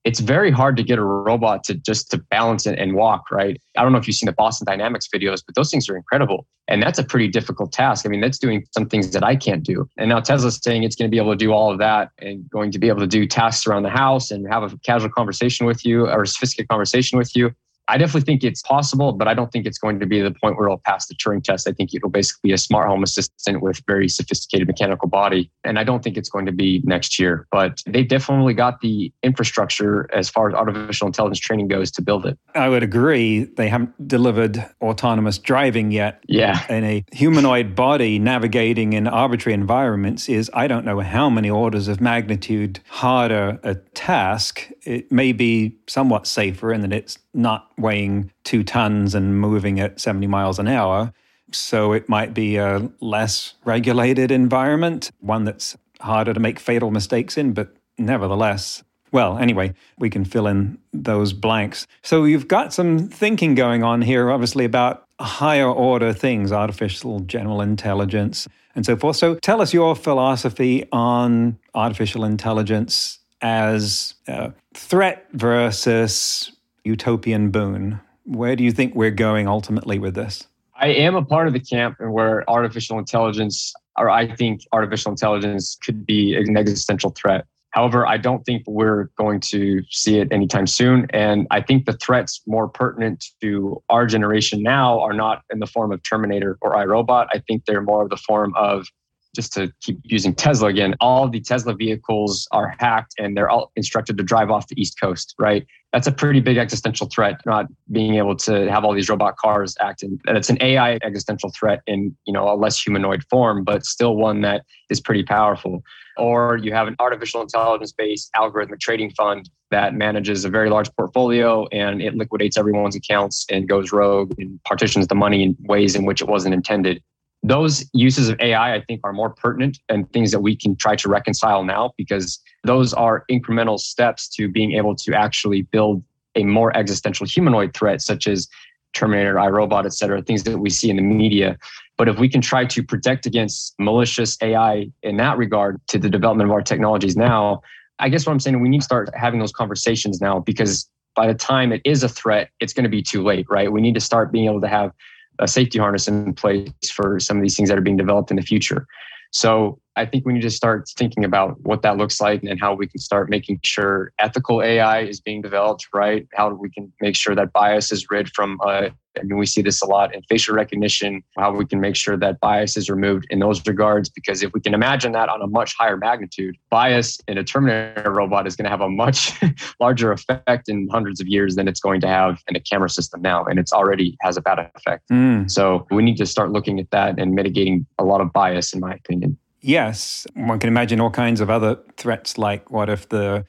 it's 0.04 0.20
very 0.20 0.50
hard 0.50 0.76
to 0.76 0.82
get 0.82 0.98
a 0.98 1.02
robot 1.02 1.62
to 1.64 1.74
just 1.74 2.10
to 2.10 2.18
balance 2.30 2.66
and 2.66 2.94
walk 2.94 3.30
right? 3.30 3.60
I 3.76 3.82
don't 3.82 3.92
know 3.92 3.98
if 3.98 4.06
you've 4.06 4.16
seen 4.16 4.26
the 4.26 4.32
boston 4.32 4.64
dynamics 4.66 5.08
videos 5.14 5.42
but 5.44 5.54
those 5.54 5.70
things 5.70 5.88
are 5.88 5.96
incredible. 5.96 6.46
And 6.68 6.80
that's 6.80 7.00
a 7.00 7.04
pretty 7.04 7.26
difficult 7.28 7.72
task. 7.72 8.06
I 8.06 8.08
mean 8.08 8.20
that's 8.20 8.38
doing 8.38 8.64
some 8.72 8.86
things 8.88 9.10
that 9.12 9.24
i 9.24 9.36
can't 9.36 9.62
do. 9.62 9.88
And 9.96 10.08
now 10.08 10.20
tesla's 10.20 10.60
saying 10.62 10.82
it's 10.84 10.96
going 10.96 11.10
to 11.10 11.14
be 11.14 11.18
able 11.18 11.32
to 11.32 11.36
do 11.36 11.52
all 11.52 11.70
of 11.70 11.78
that 11.78 12.10
and 12.18 12.48
going 12.50 12.70
to 12.72 12.78
be 12.78 12.88
able 12.88 13.00
to 13.00 13.06
do 13.06 13.26
tasks 13.26 13.66
around 13.66 13.82
the 13.82 13.90
house 13.90 14.30
and 14.30 14.46
have 14.48 14.62
a 14.62 14.76
casual 14.78 15.10
conversation 15.10 15.66
with 15.66 15.84
you 15.84 16.06
or 16.06 16.22
a 16.22 16.26
sophisticated 16.26 16.68
conversation 16.68 17.18
with 17.18 17.34
you 17.36 17.54
I 17.90 17.98
definitely 17.98 18.20
think 18.22 18.44
it's 18.44 18.62
possible, 18.62 19.12
but 19.12 19.26
I 19.26 19.34
don't 19.34 19.50
think 19.50 19.66
it's 19.66 19.78
going 19.78 19.98
to 19.98 20.06
be 20.06 20.20
the 20.20 20.30
point 20.30 20.56
where 20.56 20.66
it'll 20.66 20.78
pass 20.78 21.06
the 21.06 21.14
Turing 21.14 21.42
test. 21.42 21.68
I 21.68 21.72
think 21.72 21.92
it'll 21.92 22.08
basically 22.08 22.50
be 22.50 22.52
a 22.52 22.58
smart 22.58 22.86
home 22.88 23.02
assistant 23.02 23.60
with 23.60 23.82
very 23.86 24.08
sophisticated 24.08 24.68
mechanical 24.68 25.08
body. 25.08 25.50
And 25.64 25.76
I 25.78 25.82
don't 25.84 26.02
think 26.02 26.16
it's 26.16 26.28
going 26.28 26.46
to 26.46 26.52
be 26.52 26.80
next 26.84 27.18
year, 27.18 27.48
but 27.50 27.82
they 27.86 28.04
definitely 28.04 28.54
got 28.54 28.80
the 28.80 29.12
infrastructure 29.24 30.08
as 30.14 30.30
far 30.30 30.48
as 30.48 30.54
artificial 30.54 31.08
intelligence 31.08 31.40
training 31.40 31.66
goes 31.66 31.90
to 31.92 32.02
build 32.02 32.26
it. 32.26 32.38
I 32.54 32.68
would 32.68 32.84
agree. 32.84 33.44
They 33.44 33.68
haven't 33.68 34.06
delivered 34.06 34.64
autonomous 34.80 35.38
driving 35.38 35.90
yet. 35.90 36.22
Yeah. 36.28 36.64
And 36.68 36.84
a 36.84 37.04
humanoid 37.12 37.74
body 37.74 38.20
navigating 38.20 38.92
in 38.92 39.08
arbitrary 39.08 39.54
environments 39.54 40.28
is, 40.28 40.48
I 40.54 40.68
don't 40.68 40.84
know 40.84 41.00
how 41.00 41.28
many 41.28 41.50
orders 41.50 41.88
of 41.88 42.00
magnitude 42.00 42.78
harder 42.88 43.58
a 43.64 43.74
task. 43.74 44.70
It 44.84 45.10
may 45.10 45.32
be 45.32 45.76
somewhat 45.88 46.28
safer 46.28 46.72
in 46.72 46.82
that 46.82 46.92
it's 46.92 47.18
not 47.34 47.70
weighing 47.78 48.30
two 48.44 48.62
tons 48.62 49.14
and 49.14 49.40
moving 49.40 49.80
at 49.80 50.00
70 50.00 50.26
miles 50.26 50.58
an 50.58 50.68
hour. 50.68 51.12
So 51.52 51.92
it 51.92 52.08
might 52.08 52.34
be 52.34 52.56
a 52.56 52.90
less 53.00 53.54
regulated 53.64 54.30
environment, 54.30 55.10
one 55.20 55.44
that's 55.44 55.76
harder 56.00 56.32
to 56.32 56.40
make 56.40 56.58
fatal 56.58 56.90
mistakes 56.90 57.36
in, 57.36 57.52
but 57.52 57.74
nevertheless. 57.98 58.82
Well, 59.12 59.38
anyway, 59.38 59.74
we 59.98 60.08
can 60.08 60.24
fill 60.24 60.46
in 60.46 60.78
those 60.92 61.32
blanks. 61.32 61.86
So 62.02 62.24
you've 62.24 62.46
got 62.46 62.72
some 62.72 63.08
thinking 63.08 63.54
going 63.54 63.82
on 63.82 64.02
here, 64.02 64.30
obviously, 64.30 64.64
about 64.64 65.06
higher 65.18 65.68
order 65.68 66.12
things, 66.12 66.52
artificial 66.52 67.20
general 67.20 67.60
intelligence, 67.60 68.46
and 68.74 68.86
so 68.86 68.96
forth. 68.96 69.16
So 69.16 69.34
tell 69.36 69.60
us 69.60 69.74
your 69.74 69.96
philosophy 69.96 70.86
on 70.92 71.58
artificial 71.74 72.24
intelligence 72.24 73.18
as 73.42 74.14
a 74.28 74.52
threat 74.74 75.26
versus 75.32 76.52
utopian 76.84 77.50
boon. 77.50 78.00
Where 78.24 78.56
do 78.56 78.64
you 78.64 78.72
think 78.72 78.94
we're 78.94 79.10
going 79.10 79.48
ultimately 79.48 79.98
with 79.98 80.14
this? 80.14 80.46
I 80.76 80.88
am 80.88 81.14
a 81.14 81.24
part 81.24 81.46
of 81.46 81.52
the 81.52 81.60
camp 81.60 81.96
where 82.00 82.48
artificial 82.48 82.98
intelligence, 82.98 83.72
or 83.98 84.08
I 84.08 84.34
think 84.34 84.62
artificial 84.72 85.10
intelligence 85.10 85.76
could 85.84 86.06
be 86.06 86.34
an 86.34 86.56
existential 86.56 87.10
threat. 87.10 87.44
However, 87.70 88.06
I 88.06 88.16
don't 88.16 88.44
think 88.44 88.64
we're 88.66 89.10
going 89.16 89.40
to 89.40 89.82
see 89.90 90.18
it 90.18 90.28
anytime 90.32 90.66
soon. 90.66 91.06
And 91.10 91.46
I 91.50 91.60
think 91.60 91.86
the 91.86 91.92
threats 91.92 92.40
more 92.46 92.68
pertinent 92.68 93.24
to 93.42 93.80
our 93.88 94.06
generation 94.06 94.62
now 94.62 94.98
are 95.00 95.12
not 95.12 95.42
in 95.52 95.60
the 95.60 95.66
form 95.66 95.92
of 95.92 96.02
Terminator 96.02 96.58
or 96.60 96.74
iRobot. 96.74 97.28
I 97.32 97.38
think 97.46 97.66
they're 97.66 97.82
more 97.82 98.02
of 98.02 98.10
the 98.10 98.16
form 98.16 98.54
of 98.56 98.86
just 99.34 99.52
to 99.52 99.72
keep 99.80 99.98
using 100.04 100.34
Tesla 100.34 100.68
again, 100.68 100.94
all 101.00 101.28
the 101.28 101.40
Tesla 101.40 101.74
vehicles 101.74 102.48
are 102.52 102.74
hacked 102.78 103.14
and 103.18 103.36
they're 103.36 103.48
all 103.48 103.70
instructed 103.76 104.16
to 104.18 104.24
drive 104.24 104.50
off 104.50 104.68
the 104.68 104.80
East 104.80 105.00
Coast, 105.00 105.34
right? 105.38 105.66
That's 105.92 106.06
a 106.06 106.12
pretty 106.12 106.40
big 106.40 106.56
existential 106.56 107.08
threat, 107.08 107.40
not 107.46 107.66
being 107.90 108.14
able 108.14 108.36
to 108.36 108.70
have 108.70 108.84
all 108.84 108.92
these 108.92 109.08
robot 109.08 109.36
cars 109.36 109.76
acting. 109.80 110.20
And 110.26 110.36
it's 110.36 110.50
an 110.50 110.58
AI 110.60 110.98
existential 111.02 111.50
threat 111.50 111.82
in, 111.86 112.16
you 112.26 112.32
know, 112.32 112.48
a 112.48 112.54
less 112.54 112.80
humanoid 112.80 113.24
form, 113.28 113.64
but 113.64 113.84
still 113.84 114.16
one 114.16 114.40
that 114.42 114.64
is 114.88 115.00
pretty 115.00 115.24
powerful. 115.24 115.82
Or 116.16 116.56
you 116.56 116.72
have 116.72 116.86
an 116.86 116.96
artificial 116.98 117.40
intelligence 117.40 117.92
based 117.92 118.30
algorithmic 118.36 118.80
trading 118.80 119.10
fund 119.10 119.48
that 119.70 119.94
manages 119.94 120.44
a 120.44 120.48
very 120.48 120.70
large 120.70 120.94
portfolio 120.96 121.66
and 121.68 122.02
it 122.02 122.14
liquidates 122.14 122.56
everyone's 122.56 122.96
accounts 122.96 123.46
and 123.50 123.68
goes 123.68 123.92
rogue 123.92 124.34
and 124.38 124.62
partitions 124.64 125.06
the 125.06 125.14
money 125.14 125.42
in 125.42 125.56
ways 125.60 125.94
in 125.94 126.04
which 126.04 126.20
it 126.20 126.28
wasn't 126.28 126.52
intended 126.52 127.02
those 127.42 127.88
uses 127.94 128.28
of 128.28 128.38
AI, 128.40 128.74
I 128.74 128.82
think, 128.82 129.00
are 129.04 129.12
more 129.12 129.30
pertinent 129.30 129.78
and 129.88 130.10
things 130.12 130.30
that 130.30 130.40
we 130.40 130.54
can 130.54 130.76
try 130.76 130.94
to 130.96 131.08
reconcile 131.08 131.64
now 131.64 131.94
because 131.96 132.38
those 132.64 132.92
are 132.92 133.24
incremental 133.30 133.78
steps 133.78 134.28
to 134.36 134.48
being 134.48 134.72
able 134.72 134.94
to 134.96 135.14
actually 135.14 135.62
build 135.62 136.02
a 136.36 136.44
more 136.44 136.76
existential 136.76 137.26
humanoid 137.26 137.74
threat, 137.74 138.02
such 138.02 138.26
as 138.26 138.48
Terminator, 138.92 139.34
iRobot, 139.34 139.84
et 139.84 139.92
cetera, 139.92 140.20
things 140.20 140.42
that 140.42 140.58
we 140.58 140.68
see 140.68 140.90
in 140.90 140.96
the 140.96 141.02
media. 141.02 141.56
But 141.96 142.08
if 142.08 142.18
we 142.18 142.28
can 142.28 142.40
try 142.40 142.64
to 142.66 142.82
protect 142.82 143.24
against 143.24 143.74
malicious 143.78 144.36
AI 144.42 144.90
in 145.02 145.16
that 145.18 145.38
regard 145.38 145.80
to 145.88 145.98
the 145.98 146.10
development 146.10 146.50
of 146.50 146.52
our 146.52 146.62
technologies 146.62 147.16
now, 147.16 147.62
I 147.98 148.08
guess 148.08 148.26
what 148.26 148.32
I'm 148.32 148.40
saying, 148.40 148.60
we 148.60 148.68
need 148.68 148.80
to 148.80 148.84
start 148.84 149.10
having 149.14 149.38
those 149.38 149.52
conversations 149.52 150.20
now 150.20 150.40
because 150.40 150.88
by 151.14 151.26
the 151.26 151.34
time 151.34 151.72
it 151.72 151.82
is 151.84 152.02
a 152.02 152.08
threat, 152.08 152.50
it's 152.60 152.72
going 152.72 152.84
to 152.84 152.90
be 152.90 153.02
too 153.02 153.22
late, 153.22 153.46
right? 153.50 153.70
We 153.70 153.80
need 153.80 153.94
to 153.94 154.00
start 154.00 154.32
being 154.32 154.46
able 154.46 154.60
to 154.60 154.68
have 154.68 154.92
a 155.40 155.48
safety 155.48 155.78
harness 155.78 156.06
in 156.06 156.34
place 156.34 156.70
for 156.92 157.18
some 157.18 157.36
of 157.36 157.42
these 157.42 157.56
things 157.56 157.68
that 157.68 157.78
are 157.78 157.82
being 157.82 157.96
developed 157.96 158.30
in 158.30 158.36
the 158.36 158.42
future. 158.42 158.86
So 159.32 159.80
I 159.96 160.06
think 160.06 160.24
we 160.24 160.32
need 160.32 160.42
to 160.42 160.50
start 160.50 160.88
thinking 160.96 161.24
about 161.24 161.60
what 161.62 161.82
that 161.82 161.96
looks 161.96 162.20
like 162.20 162.42
and 162.42 162.60
how 162.60 162.74
we 162.74 162.86
can 162.86 163.00
start 163.00 163.28
making 163.28 163.60
sure 163.64 164.12
ethical 164.18 164.62
AI 164.62 165.00
is 165.00 165.20
being 165.20 165.42
developed, 165.42 165.88
right? 165.92 166.26
How 166.34 166.52
we 166.54 166.70
can 166.70 166.92
make 167.00 167.16
sure 167.16 167.34
that 167.34 167.52
bias 167.52 167.92
is 167.92 168.06
rid 168.10 168.30
from 168.34 168.58
uh, 168.64 168.90
I 169.18 169.22
mean, 169.24 169.38
we 169.38 169.46
see 169.46 169.62
this 169.62 169.82
a 169.82 169.86
lot 169.86 170.14
in 170.14 170.22
facial 170.22 170.54
recognition, 170.54 171.22
how 171.36 171.52
we 171.52 171.66
can 171.66 171.80
make 171.80 171.96
sure 171.96 172.16
that 172.16 172.38
bias 172.40 172.76
is 172.76 172.88
removed 172.88 173.26
in 173.30 173.40
those 173.40 173.64
regards. 173.66 174.08
Because 174.08 174.42
if 174.42 174.52
we 174.52 174.60
can 174.60 174.72
imagine 174.72 175.12
that 175.12 175.28
on 175.28 175.42
a 175.42 175.46
much 175.46 175.74
higher 175.76 175.96
magnitude, 175.96 176.56
bias 176.70 177.18
in 177.26 177.36
a 177.36 177.44
Terminator 177.44 178.12
robot 178.12 178.46
is 178.46 178.54
going 178.56 178.64
to 178.64 178.70
have 178.70 178.80
a 178.80 178.88
much 178.88 179.32
larger 179.80 180.12
effect 180.12 180.68
in 180.68 180.88
hundreds 180.90 181.20
of 181.20 181.26
years 181.26 181.56
than 181.56 181.66
it's 181.66 181.80
going 181.80 182.00
to 182.02 182.08
have 182.08 182.40
in 182.48 182.56
a 182.56 182.60
camera 182.60 182.88
system 182.88 183.20
now. 183.20 183.44
And 183.44 183.58
it's 183.58 183.72
already 183.72 184.16
has 184.20 184.36
a 184.36 184.40
bad 184.40 184.70
effect. 184.74 185.08
Mm. 185.10 185.50
So 185.50 185.86
we 185.90 186.02
need 186.02 186.16
to 186.18 186.26
start 186.26 186.52
looking 186.52 186.78
at 186.78 186.90
that 186.90 187.18
and 187.18 187.34
mitigating 187.34 187.86
a 187.98 188.04
lot 188.04 188.20
of 188.20 188.32
bias, 188.32 188.72
in 188.72 188.80
my 188.80 188.94
opinion. 188.94 189.36
Yes, 189.60 190.26
one 190.34 190.58
can 190.58 190.68
imagine 190.68 191.00
all 191.00 191.10
kinds 191.10 191.40
of 191.40 191.50
other 191.50 191.78
threats, 191.96 192.38
like 192.38 192.70
what 192.70 192.88
if 192.88 193.08
the 193.08 193.44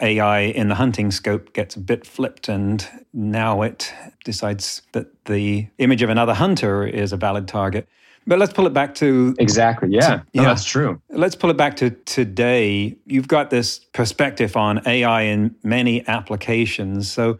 AI 0.00 0.40
in 0.40 0.68
the 0.68 0.74
hunting 0.74 1.10
scope 1.10 1.52
gets 1.52 1.74
a 1.74 1.80
bit 1.80 2.06
flipped 2.06 2.48
and 2.48 2.86
now 3.12 3.62
it 3.62 3.92
decides 4.24 4.82
that 4.92 5.24
the 5.24 5.68
image 5.78 6.02
of 6.02 6.10
another 6.10 6.34
hunter 6.34 6.86
is 6.86 7.12
a 7.12 7.16
valid 7.16 7.48
target. 7.48 7.88
But 8.26 8.38
let's 8.40 8.52
pull 8.52 8.66
it 8.66 8.72
back 8.72 8.94
to 8.96 9.36
exactly, 9.38 9.88
yeah, 9.90 10.00
to, 10.00 10.24
no, 10.34 10.42
that's 10.42 10.64
true. 10.64 11.00
Let's 11.10 11.36
pull 11.36 11.50
it 11.50 11.56
back 11.56 11.76
to 11.76 11.90
today. 11.90 12.96
You've 13.06 13.28
got 13.28 13.50
this 13.50 13.78
perspective 13.92 14.56
on 14.56 14.82
AI 14.86 15.22
in 15.22 15.54
many 15.62 16.06
applications. 16.08 17.10
So 17.10 17.38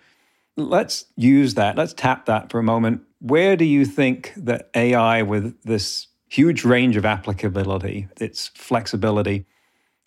let's 0.57 1.07
use 1.17 1.55
that. 1.55 1.77
Let's 1.77 1.93
tap 1.93 2.27
that 2.27 2.51
for 2.51 2.61
a 2.61 2.63
moment. 2.63 3.03
Where 3.19 3.57
do 3.57 3.65
you 3.65 3.85
think 3.85 4.33
that 4.37 4.71
AI, 4.77 5.23
with 5.23 5.61
this 5.65 6.07
huge 6.29 6.65
range 6.65 6.97
of 6.97 7.05
applicability, 7.05 8.09
its 8.21 8.49
flexibility, 8.49 9.47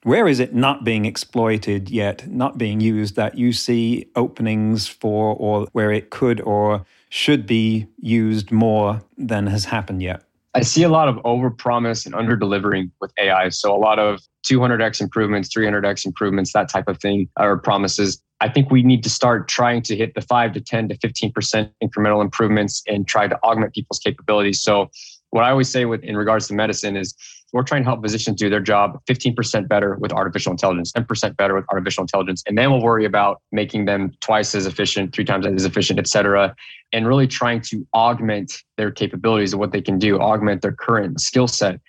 where 0.04 0.28
is 0.28 0.40
it 0.40 0.54
not 0.54 0.84
being 0.84 1.06
exploited 1.06 1.90
yet, 1.90 2.28
not 2.30 2.58
being 2.58 2.80
used 2.80 3.16
that 3.16 3.38
you 3.38 3.52
see 3.52 4.10
openings 4.16 4.88
for, 4.88 5.36
or 5.36 5.68
where 5.74 5.92
it 5.92 6.10
could 6.10 6.40
or 6.42 6.86
should 7.10 7.46
be 7.46 7.88
used 8.00 8.52
more 8.52 9.02
than 9.18 9.48
has 9.48 9.66
happened 9.66 10.02
yet? 10.02 10.24
I 10.56 10.62
see 10.62 10.84
a 10.84 10.90
lot 10.90 11.08
of 11.08 11.18
overpromise 11.18 12.06
and 12.06 12.16
under 12.16 12.36
delivering 12.36 12.92
with 13.02 13.12
AI. 13.20 13.50
So 13.50 13.76
a 13.76 13.78
lot 13.78 14.00
of 14.00 14.22
200x 14.48 15.00
improvements, 15.02 15.50
300x 15.50 16.06
improvements, 16.06 16.54
that 16.54 16.70
type 16.70 16.88
of 16.88 16.98
thing 17.00 17.30
are 17.38 17.58
promises. 17.58 18.22
I 18.42 18.50
think 18.50 18.72
we 18.72 18.82
need 18.82 19.04
to 19.04 19.10
start 19.10 19.48
trying 19.48 19.82
to 19.84 19.96
hit 19.96 20.16
the 20.16 20.22
5 20.22 20.54
to 20.54 20.62
10 20.62 20.90
to 20.90 20.98
15% 20.98 21.70
incremental 21.84 22.24
improvements 22.24 22.82
and 22.88 23.08
try 23.08 23.28
to 23.28 23.38
augment 23.44 23.74
people's 23.74 24.00
capabilities. 24.00 24.62
So 24.62 24.90
what 25.32 25.44
I 25.44 25.52
always 25.52 25.70
say 25.70 25.86
with 25.86 26.04
in 26.04 26.18
regards 26.18 26.48
to 26.48 26.54
medicine 26.54 26.98
is 26.98 27.16
we're 27.54 27.64
trying 27.64 27.82
to 27.82 27.90
help 27.90 28.02
physicians 28.02 28.38
do 28.38 28.50
their 28.50 28.60
job 28.60 29.00
15% 29.08 29.68
better 29.68 29.98
with 30.00 30.12
artificial 30.12 30.52
intelligence, 30.52 30.92
10% 30.92 31.36
better 31.36 31.56
with 31.56 31.66
artificial 31.70 32.04
intelligence. 32.04 32.44
And 32.46 32.58
then 32.58 32.72
we'll 32.72 32.82
worry 32.82 33.06
about 33.06 33.42
making 33.52 33.86
them 33.86 34.12
twice 34.22 34.54
as 34.54 34.66
efficient, 34.66 35.14
three 35.14 35.26
times 35.26 35.46
as 35.46 35.66
efficient, 35.66 36.00
et 36.00 36.08
cetera, 36.08 36.56
and 36.94 37.08
really 37.08 37.28
trying 37.28 37.62
to 37.62 37.86
augment 37.94 38.64
their 38.78 38.92
capabilities 38.92 39.54
of 39.54 39.60
what 39.60 39.72
they 39.72 39.82
can 39.82 39.98
do, 39.98 40.20
augment 40.20 40.62
their 40.62 40.74
current 40.74 41.20
skill 41.20 41.48
set. 41.48 41.80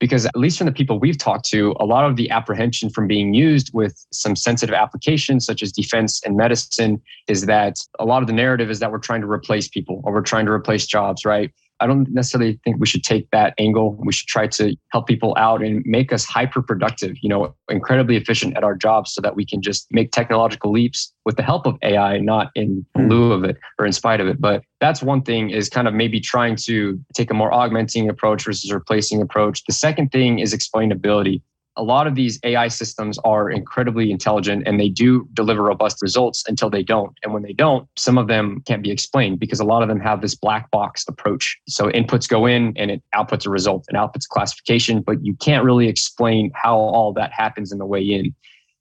Because 0.00 0.26
at 0.26 0.36
least 0.36 0.58
from 0.58 0.66
the 0.66 0.72
people 0.72 1.00
we've 1.00 1.18
talked 1.18 1.44
to, 1.46 1.74
a 1.80 1.84
lot 1.84 2.04
of 2.04 2.14
the 2.14 2.30
apprehension 2.30 2.88
from 2.88 3.08
being 3.08 3.34
used 3.34 3.72
with 3.74 4.06
some 4.12 4.36
sensitive 4.36 4.72
applications 4.72 5.44
such 5.44 5.60
as 5.60 5.72
defense 5.72 6.22
and 6.24 6.36
medicine 6.36 7.02
is 7.26 7.46
that 7.46 7.74
a 7.98 8.04
lot 8.04 8.22
of 8.22 8.28
the 8.28 8.32
narrative 8.32 8.70
is 8.70 8.78
that 8.78 8.92
we're 8.92 8.98
trying 8.98 9.20
to 9.22 9.28
replace 9.28 9.66
people 9.66 10.00
or 10.04 10.12
we're 10.12 10.22
trying 10.22 10.46
to 10.46 10.52
replace 10.52 10.86
jobs, 10.86 11.24
right? 11.24 11.52
I 11.80 11.86
don't 11.86 12.08
necessarily 12.12 12.58
think 12.64 12.78
we 12.78 12.86
should 12.86 13.04
take 13.04 13.30
that 13.30 13.54
angle. 13.58 13.96
We 14.04 14.12
should 14.12 14.28
try 14.28 14.46
to 14.48 14.76
help 14.90 15.06
people 15.06 15.34
out 15.38 15.62
and 15.62 15.82
make 15.86 16.12
us 16.12 16.24
hyper 16.24 16.62
productive, 16.62 17.16
you 17.22 17.28
know, 17.28 17.54
incredibly 17.68 18.16
efficient 18.16 18.56
at 18.56 18.64
our 18.64 18.74
jobs 18.74 19.12
so 19.12 19.20
that 19.20 19.36
we 19.36 19.44
can 19.44 19.62
just 19.62 19.86
make 19.90 20.10
technological 20.10 20.72
leaps 20.72 21.12
with 21.24 21.36
the 21.36 21.42
help 21.42 21.66
of 21.66 21.76
AI, 21.82 22.18
not 22.18 22.50
in 22.54 22.84
hmm. 22.96 23.08
lieu 23.08 23.32
of 23.32 23.44
it 23.44 23.56
or 23.78 23.86
in 23.86 23.92
spite 23.92 24.20
of 24.20 24.26
it. 24.28 24.40
But 24.40 24.62
that's 24.80 25.02
one 25.02 25.22
thing 25.22 25.50
is 25.50 25.68
kind 25.68 25.86
of 25.86 25.94
maybe 25.94 26.20
trying 26.20 26.56
to 26.64 26.98
take 27.14 27.30
a 27.30 27.34
more 27.34 27.52
augmenting 27.52 28.08
approach 28.08 28.44
versus 28.44 28.72
replacing 28.72 29.20
approach. 29.20 29.64
The 29.64 29.72
second 29.72 30.10
thing 30.10 30.38
is 30.38 30.54
explainability 30.54 31.42
a 31.78 31.82
lot 31.82 32.06
of 32.06 32.16
these 32.16 32.38
AI 32.42 32.68
systems 32.68 33.18
are 33.24 33.48
incredibly 33.48 34.10
intelligent 34.10 34.64
and 34.66 34.78
they 34.78 34.88
do 34.88 35.26
deliver 35.32 35.62
robust 35.62 36.02
results 36.02 36.44
until 36.48 36.68
they 36.68 36.82
don't. 36.82 37.16
And 37.22 37.32
when 37.32 37.44
they 37.44 37.52
don't, 37.52 37.88
some 37.96 38.18
of 38.18 38.26
them 38.26 38.62
can't 38.66 38.82
be 38.82 38.90
explained 38.90 39.38
because 39.38 39.60
a 39.60 39.64
lot 39.64 39.82
of 39.82 39.88
them 39.88 40.00
have 40.00 40.20
this 40.20 40.34
black 40.34 40.70
box 40.72 41.04
approach. 41.08 41.56
So 41.68 41.88
inputs 41.90 42.28
go 42.28 42.46
in 42.46 42.74
and 42.76 42.90
it 42.90 43.02
outputs 43.14 43.46
a 43.46 43.50
result 43.50 43.86
and 43.88 43.96
outputs 43.96 44.28
classification, 44.28 45.00
but 45.00 45.24
you 45.24 45.34
can't 45.34 45.64
really 45.64 45.88
explain 45.88 46.50
how 46.54 46.76
all 46.76 47.12
that 47.14 47.32
happens 47.32 47.72
in 47.72 47.78
the 47.78 47.86
way 47.86 48.02
in 48.02 48.34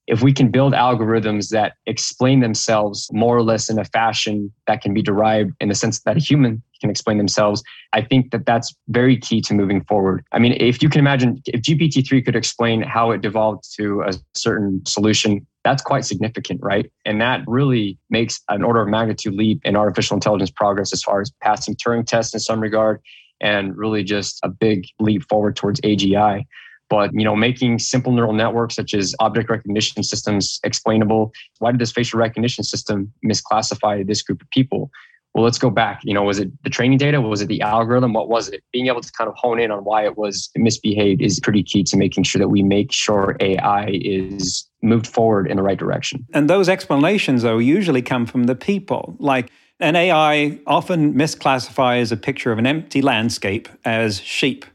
if 0.08 0.22
we 0.22 0.32
can 0.32 0.50
build 0.50 0.74
algorithms 0.74 1.50
that 1.50 1.74
explain 1.86 2.40
themselves 2.40 3.10
more 3.12 3.36
or 3.36 3.44
less 3.44 3.70
in 3.70 3.78
a 3.78 3.84
fashion 3.86 4.52
that 4.66 4.82
can 4.82 4.94
be 4.94 5.02
derived 5.02 5.52
in 5.60 5.68
the 5.68 5.76
sense 5.76 6.00
that 6.00 6.16
a 6.16 6.20
human 6.20 6.64
can 6.80 6.90
explain 6.90 7.18
themselves, 7.18 7.64
I 7.94 8.02
think 8.02 8.32
that 8.32 8.46
that's 8.46 8.74
very 8.90 9.18
key 9.18 9.42
to 9.42 9.54
moving 9.54 9.84
forward. 9.84 10.24
I 10.32 10.40
mean, 10.40 10.56
if 10.60 10.82
you 10.82 10.90
can 10.90 11.00
imagine 11.00 11.42
if 11.46 11.62
GPT-3 11.62 12.24
could 12.26 12.36
explain 12.36 12.82
how 12.82 13.12
it 13.12 13.22
devolved 13.22 13.64
to 13.78 14.02
a 14.02 14.14
certain 14.36 14.86
solution, 14.86 15.46
that's 15.64 15.82
quite 15.82 16.06
significant, 16.06 16.60
right? 16.64 16.92
And 17.06 17.20
that 17.22 17.42
really 17.48 17.98
makes 18.10 18.42
an 18.50 18.64
order 18.64 18.82
of 18.82 18.88
magnitude 18.88 19.34
leap 19.34 19.62
in 19.66 19.76
artificial 19.76 20.16
intelligence 20.16 20.52
progress 20.52 20.94
as 20.94 21.04
far 21.04 21.22
as 21.22 21.32
passing 21.42 21.76
Turing 21.76 22.06
tests 22.06 22.34
in 22.34 22.40
some 22.40 22.62
regard 22.62 23.02
and 23.42 23.78
really 23.78 24.04
just 24.04 24.40
a 24.44 24.50
big 24.50 24.86
leap 25.00 25.24
forward 25.28 25.56
towards 25.56 25.80
AGI 25.82 26.46
but 26.90 27.12
you 27.14 27.24
know 27.24 27.36
making 27.36 27.80
simple 27.80 28.12
neural 28.12 28.34
networks 28.34 28.76
such 28.76 28.94
as 28.94 29.16
object 29.20 29.50
recognition 29.50 30.04
systems 30.04 30.60
explainable 30.64 31.32
why 31.60 31.72
did 31.72 31.80
this 31.80 31.92
facial 31.92 32.20
recognition 32.20 32.64
system 32.64 33.12
misclassify 33.26 34.06
this 34.06 34.22
group 34.22 34.42
of 34.42 34.50
people 34.52 34.90
well 35.38 35.44
let's 35.44 35.60
go 35.60 35.70
back. 35.70 36.02
You 36.04 36.16
know 36.16 36.24
was 36.24 36.40
it 36.40 36.52
the 36.64 36.70
training 36.70 36.98
data? 36.98 37.22
Was 37.22 37.42
it 37.42 37.48
the 37.48 37.62
algorithm? 37.62 38.14
What 38.14 38.28
was 38.28 38.50
it? 38.50 38.64
Being 38.74 38.88
able 38.88 39.02
to 39.02 39.12
kind 39.12 39.30
of 39.30 39.36
hone 39.36 39.60
in 39.60 39.70
on 39.70 39.84
why 39.84 40.04
it 40.04 40.18
was 40.18 40.50
misbehaved 40.56 41.22
is 41.22 41.40
pretty 41.40 41.62
key 41.62 41.84
to 41.84 41.96
making 41.96 42.24
sure 42.24 42.40
that 42.40 42.50
we 42.50 42.64
make 42.64 42.92
sure 42.92 43.38
ai 43.40 43.88
is 44.02 44.68
moved 44.82 45.06
forward 45.06 45.48
in 45.48 45.58
the 45.58 45.64
right 45.64 45.78
direction. 45.78 46.26
And 46.34 46.50
those 46.50 46.68
explanations 46.68 47.44
though 47.44 47.60
usually 47.60 48.02
come 48.02 48.26
from 48.26 48.46
the 48.46 48.56
people. 48.56 49.16
Like 49.20 49.52
an 49.80 49.96
ai 49.96 50.60
often 50.66 51.14
misclassifies 51.14 52.12
a 52.12 52.18
picture 52.18 52.52
of 52.52 52.58
an 52.58 52.66
empty 52.66 53.04
landscape 53.04 53.70
as 53.86 54.20
sheep 54.22 54.66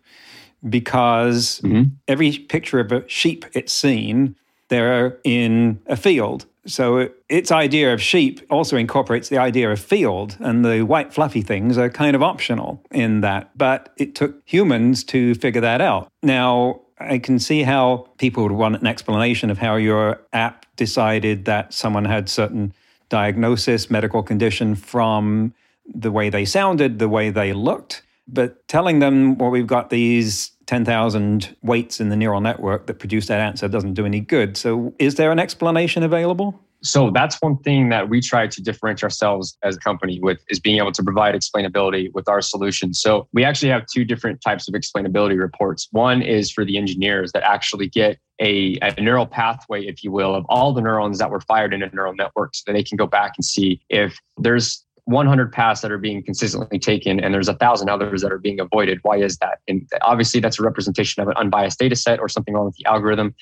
because 0.69 1.61
mm-hmm. 1.65 1.91
every 2.07 2.39
picture 2.39 2.79
of 2.79 2.93
a 2.93 3.03
sheep 3.09 3.45
it's 3.53 3.73
seen, 3.73 4.37
they're 4.69 5.19
in 5.25 5.81
a 5.87 5.97
field. 5.97 6.47
So 6.67 6.99
uh, 6.99 7.09
its 7.29 7.51
idea 7.51 7.93
of 7.93 8.01
sheep 8.01 8.41
also 8.51 8.77
incorporates 8.77 9.29
the 9.29 9.39
idea 9.39 9.71
of 9.71 9.81
field, 9.81 10.37
and 10.41 10.65
the 10.65 10.83
white 10.83 11.13
fluffy 11.13 11.43
things 11.43 11.77
are 11.77 11.91
kind 11.91 12.15
of 12.15 12.23
optional 12.23 12.83
in 12.91 13.21
that. 13.23 13.57
But 13.57 13.93
it 13.97 14.15
took 14.15 14.43
humans 14.45 15.05
to 15.05 15.35
figure 15.35 15.61
that 15.61 15.81
out. 15.81 16.11
Now, 16.23 16.83
I 17.01 17.19
can 17.19 17.39
see 17.39 17.63
how 17.63 18.09
people 18.19 18.45
would 18.45 18.53
want 18.53 18.77
an 18.77 18.87
explanation 18.87 19.51
of 19.51 19.59
how 19.59 19.77
your 19.77 20.21
app 20.33 20.67
decided 20.77 21.45
that 21.47 21.73
someone 21.73 22.05
had 22.05 22.29
certain 22.29 22.73
diagnosis, 23.09 23.91
medical 23.91 24.23
condition 24.23 24.75
from 24.75 25.53
the 25.85 26.13
way 26.13 26.31
they 26.31 26.45
sounded, 26.45 26.99
the 26.99 27.09
way 27.09 27.31
they 27.31 27.53
looked. 27.53 28.03
But 28.29 28.67
telling 28.69 29.01
them, 29.01 29.37
well, 29.37 29.51
we've 29.51 29.67
got 29.67 29.91
these 29.91 30.53
10,000 30.73 31.55
weights 31.61 32.01
in 32.01 32.09
the 32.09 32.17
neural 32.17 32.41
network 32.41 32.87
that 32.87 32.99
produce 32.99 33.27
that 33.27 33.41
answer 33.41 33.69
doesn't 33.69 33.93
do 33.93 34.07
any 34.07 34.21
good. 34.21 34.57
So, 34.57 34.95
is 34.99 35.17
there 35.17 35.31
an 35.31 35.39
explanation 35.39 36.03
available? 36.03 36.59
So 36.83 37.11
that's 37.11 37.37
one 37.43 37.59
thing 37.59 37.91
that 37.91 38.09
we 38.09 38.23
try 38.23 38.47
to 38.47 38.63
differentiate 38.63 39.05
ourselves 39.05 39.59
as 39.63 39.77
a 39.77 39.79
company 39.79 40.19
with 40.21 40.39
is 40.49 40.59
being 40.59 40.79
able 40.79 40.91
to 40.93 41.03
provide 41.03 41.35
explainability 41.35 42.11
with 42.15 42.27
our 42.27 42.41
solution. 42.41 42.95
So 42.95 43.29
we 43.35 43.45
actually 43.45 43.69
have 43.69 43.85
two 43.87 44.05
different 44.07 44.41
types 44.41 44.67
of 44.67 44.73
explainability 44.73 45.39
reports. 45.39 45.89
One 45.91 46.23
is 46.23 46.51
for 46.51 46.65
the 46.65 46.79
engineers 46.79 47.33
that 47.33 47.43
actually 47.43 47.89
get 47.89 48.19
a, 48.41 48.79
a 48.81 48.99
neural 48.99 49.27
pathway, 49.27 49.85
if 49.85 50.03
you 50.03 50.11
will, 50.11 50.35
of 50.35 50.47
all 50.49 50.73
the 50.73 50.81
neurons 50.81 51.19
that 51.19 51.31
were 51.31 51.43
fired 51.43 51.75
in 51.75 51.83
a 51.83 51.91
neural 51.91 52.15
network 52.15 52.55
so 52.55 52.63
that 52.67 52.73
they 52.73 52.83
can 52.83 52.97
go 52.97 53.07
back 53.07 53.35
and 53.37 53.45
see 53.45 53.79
if 53.91 54.19
there's 54.39 54.85
100 55.07 55.53
paths 55.53 55.81
that 55.81 55.91
are 55.91 55.99
being 55.99 56.23
consistently 56.23 56.79
taken 56.79 57.19
and 57.19 57.35
there's 57.35 57.49
a 57.49 57.55
thousand 57.55 57.89
others 57.89 58.23
that 58.23 58.33
are 58.33 58.39
being 58.39 58.61
avoided. 58.61 58.99
Why 59.03 59.17
is 59.17 59.37
that? 59.39 59.59
And 59.67 59.89
obviously 60.03 60.41
that's 60.41 60.61
a 60.61 60.63
representation 60.63 61.23
of 61.23 61.29
an 61.29 61.35
unbiased 61.37 61.79
data 61.79 61.97
set 61.97 62.21
or 62.21 62.29
something 62.29 62.55
wrong 62.55 62.67
with 62.67 62.77
the 62.77 62.87
algorithm. 62.87 63.35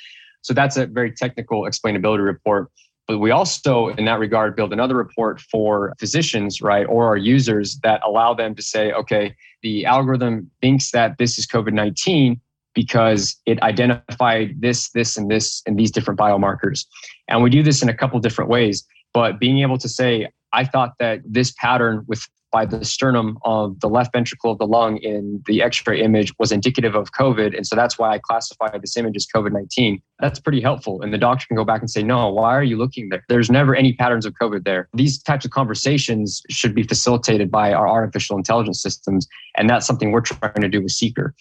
So 0.43 0.55
that's 0.55 0.77
a 0.77 0.87
very 0.87 1.13
technical 1.13 1.63
explainability 1.63 2.25
report. 2.25 2.71
But 3.07 3.19
we 3.19 3.31
also 3.31 3.89
in 3.89 4.07
that 4.07 4.19
regard 4.19 4.57
build 4.57 4.73
another 4.73 4.97
report 4.97 5.41
for 5.41 5.95
physicians 5.99 6.63
right 6.63 6.87
or 6.87 7.07
our 7.07 7.17
users 7.17 7.79
that 7.83 8.01
allow 8.05 8.35
them 8.35 8.55
to 8.55 8.63
say 8.63 8.93
okay 8.93 9.35
the 9.63 9.85
algorithm 9.85 10.51
thinks 10.61 10.93
that 10.93 11.19
this 11.19 11.39
is 11.39 11.47
covid-19 11.47 12.41
because 12.75 13.37
it 13.47 13.61
identified 13.63 14.61
this 14.61 14.91
this 14.91 15.17
and 15.17 15.31
this 15.31 15.63
and 15.67 15.79
these 15.79 15.91
different 15.91 16.19
biomarkers. 16.19 16.87
And 17.29 17.43
we 17.43 17.51
do 17.51 17.63
this 17.63 17.83
in 17.83 17.89
a 17.89 17.95
couple 17.95 18.19
different 18.21 18.51
ways 18.51 18.85
but 19.13 19.39
being 19.39 19.61
able 19.61 19.79
to 19.79 19.89
say 19.89 20.29
I 20.53 20.65
thought 20.65 20.95
that 20.99 21.21
this 21.25 21.53
pattern 21.53 22.05
with 22.09 22.27
by 22.53 22.65
the 22.67 22.85
sternum 22.85 23.39
of 23.45 23.79
the 23.81 23.89
left 23.89 24.13
ventricle 24.13 24.51
of 24.53 24.59
the 24.59 24.67
lung 24.67 24.97
in 24.99 25.43
the 25.47 25.63
x-ray 25.63 26.03
image 26.03 26.33
was 26.39 26.51
indicative 26.51 26.95
of 26.95 27.13
COVID. 27.13 27.57
And 27.57 27.67
so 27.67 27.77
that's 27.77 27.99
why 27.99 28.11
I 28.11 28.19
classified 28.19 28.81
this 28.83 28.97
image 28.97 29.17
as 29.17 29.27
COVID-19. 29.35 30.03
That's 30.19 30.41
pretty 30.41 30.61
helpful. 30.61 31.01
And 31.03 31.13
the 31.13 31.19
doctor 31.19 31.47
can 31.47 31.57
go 31.57 31.65
back 31.65 31.81
and 31.81 31.91
say, 31.91 32.03
no, 32.03 32.29
why 32.29 32.55
are 32.55 32.63
you 32.63 32.77
looking 32.77 33.09
there? 33.09 33.25
There's 33.29 33.51
never 33.51 33.75
any 33.75 33.93
patterns 33.93 34.27
of 34.27 34.35
COVID 34.41 34.65
there. 34.65 34.89
These 34.95 35.23
types 35.23 35.45
of 35.45 35.53
conversations 35.53 36.43
should 36.51 36.75
be 36.75 36.83
facilitated 36.83 37.51
by 37.51 37.73
our 37.73 37.89
artificial 37.89 38.37
intelligence 38.37 38.83
systems. 38.83 39.29
And 39.57 39.71
that's 39.71 39.87
something 39.87 40.11
we're 40.11 40.21
trying 40.23 40.61
to 40.61 40.69
do 40.69 40.83
with 40.83 40.93
Seeker 40.93 41.35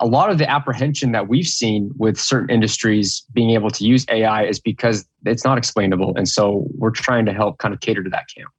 a 0.00 0.06
lot 0.06 0.30
of 0.30 0.38
the 0.38 0.48
apprehension 0.50 1.12
that 1.12 1.28
we've 1.28 1.46
seen 1.46 1.92
with 1.96 2.18
certain 2.18 2.50
industries 2.50 3.24
being 3.32 3.50
able 3.50 3.70
to 3.70 3.84
use 3.84 4.04
AI 4.10 4.44
is 4.44 4.58
because 4.58 5.06
it's 5.24 5.44
not 5.44 5.56
explainable. 5.56 6.14
And 6.16 6.28
so 6.28 6.66
we're 6.76 6.90
trying 6.90 7.26
to 7.26 7.32
help 7.32 7.58
kind 7.58 7.72
of 7.72 7.80
cater 7.80 8.02
to 8.02 8.10
that 8.10 8.26
camp. 8.34 8.50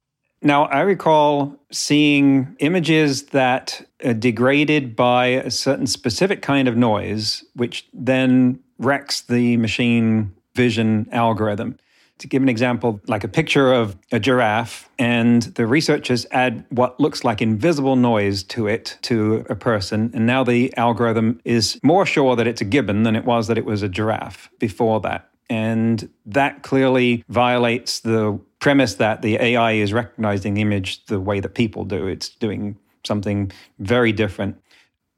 Now, 0.42 0.66
I 0.66 0.80
recall 0.80 1.56
seeing 1.72 2.56
images 2.58 3.24
that 3.26 3.86
are 4.04 4.14
degraded 4.14 4.94
by 4.94 5.26
a 5.26 5.50
certain 5.50 5.86
specific 5.86 6.42
kind 6.42 6.68
of 6.68 6.76
noise, 6.76 7.44
which 7.54 7.86
then 7.92 8.60
wrecks 8.78 9.22
the 9.22 9.56
machine 9.56 10.34
vision 10.54 11.08
algorithm. 11.10 11.78
To 12.20 12.26
give 12.26 12.42
an 12.42 12.48
example, 12.48 13.00
like 13.08 13.24
a 13.24 13.28
picture 13.28 13.74
of 13.74 13.96
a 14.10 14.18
giraffe, 14.18 14.88
and 14.98 15.42
the 15.42 15.66
researchers 15.66 16.24
add 16.30 16.64
what 16.70 16.98
looks 16.98 17.24
like 17.24 17.42
invisible 17.42 17.96
noise 17.96 18.42
to 18.44 18.66
it 18.66 18.96
to 19.02 19.44
a 19.50 19.54
person. 19.54 20.10
And 20.14 20.26
now 20.26 20.42
the 20.42 20.74
algorithm 20.78 21.40
is 21.44 21.78
more 21.82 22.06
sure 22.06 22.34
that 22.34 22.46
it's 22.46 22.62
a 22.62 22.64
gibbon 22.64 23.02
than 23.02 23.16
it 23.16 23.26
was 23.26 23.48
that 23.48 23.58
it 23.58 23.66
was 23.66 23.82
a 23.82 23.88
giraffe 23.88 24.48
before 24.58 25.00
that. 25.02 25.28
And 25.50 26.08
that 26.24 26.62
clearly 26.62 27.22
violates 27.28 28.00
the 28.00 28.40
premise 28.60 28.94
that 28.94 29.22
the 29.22 29.36
AI 29.36 29.72
is 29.72 29.92
recognizing 29.92 30.54
the 30.54 30.62
image 30.62 31.04
the 31.06 31.20
way 31.20 31.40
that 31.40 31.54
people 31.54 31.84
do. 31.84 32.06
It's 32.06 32.30
doing 32.30 32.76
something 33.04 33.52
very 33.78 34.12
different. 34.12 34.56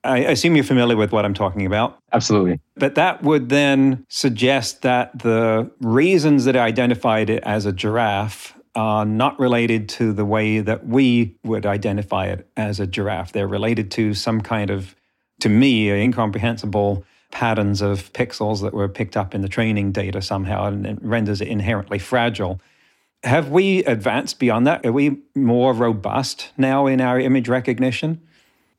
I 0.09 0.19
assume 0.19 0.57
you're 0.57 0.65
familiar 0.65 0.97
with 0.97 1.13
what 1.13 1.25
I'm 1.25 1.35
talking 1.35 1.67
about. 1.67 1.99
Absolutely. 2.13 2.61
But 2.77 2.95
that 2.95 3.23
would 3.23 3.49
then 3.51 4.07
suggest 4.09 4.83
that 4.83 5.19
the 5.19 5.71
reasons 5.81 6.45
that 6.47 6.57
I 6.57 6.65
identified 6.65 7.31
it 7.31 7.43
as 7.45 7.67
a 7.67 7.73
giraffe 7.73 8.55
are 8.75 9.05
not 9.05 9.39
related 9.39 9.89
to 9.89 10.13
the 10.13 10.25
way 10.25 10.61
that 10.61 10.87
we 10.87 11.37
would 11.45 11.67
identify 11.67 12.27
it 12.27 12.49
as 12.57 12.81
a 12.81 12.87
giraffe. 12.87 13.33
They're 13.33 13.49
related 13.49 13.91
to 13.93 14.15
some 14.15 14.41
kind 14.41 14.71
of, 14.71 14.95
to 15.41 15.49
me, 15.49 15.91
incomprehensible 15.91 17.05
patterns 17.31 17.83
of 17.83 18.13
pixels 18.13 18.63
that 18.63 18.73
were 18.73 18.89
picked 18.89 19.17
up 19.17 19.35
in 19.35 19.43
the 19.43 19.49
training 19.49 19.93
data 19.93 20.23
somehow, 20.23 20.67
and 20.67 20.87
it 20.87 20.99
renders 21.03 21.41
it 21.41 21.49
inherently 21.49 21.99
fragile. 21.99 22.61
Have 23.25 23.51
we 23.51 23.85
advanced 23.85 24.39
beyond 24.39 24.67
that? 24.67 24.87
Are 24.87 24.93
we 24.93 25.19
more 25.35 25.73
robust 25.73 26.51
now 26.57 26.87
in 26.87 27.01
our 27.01 27.19
image 27.19 27.49
recognition? 27.49 28.23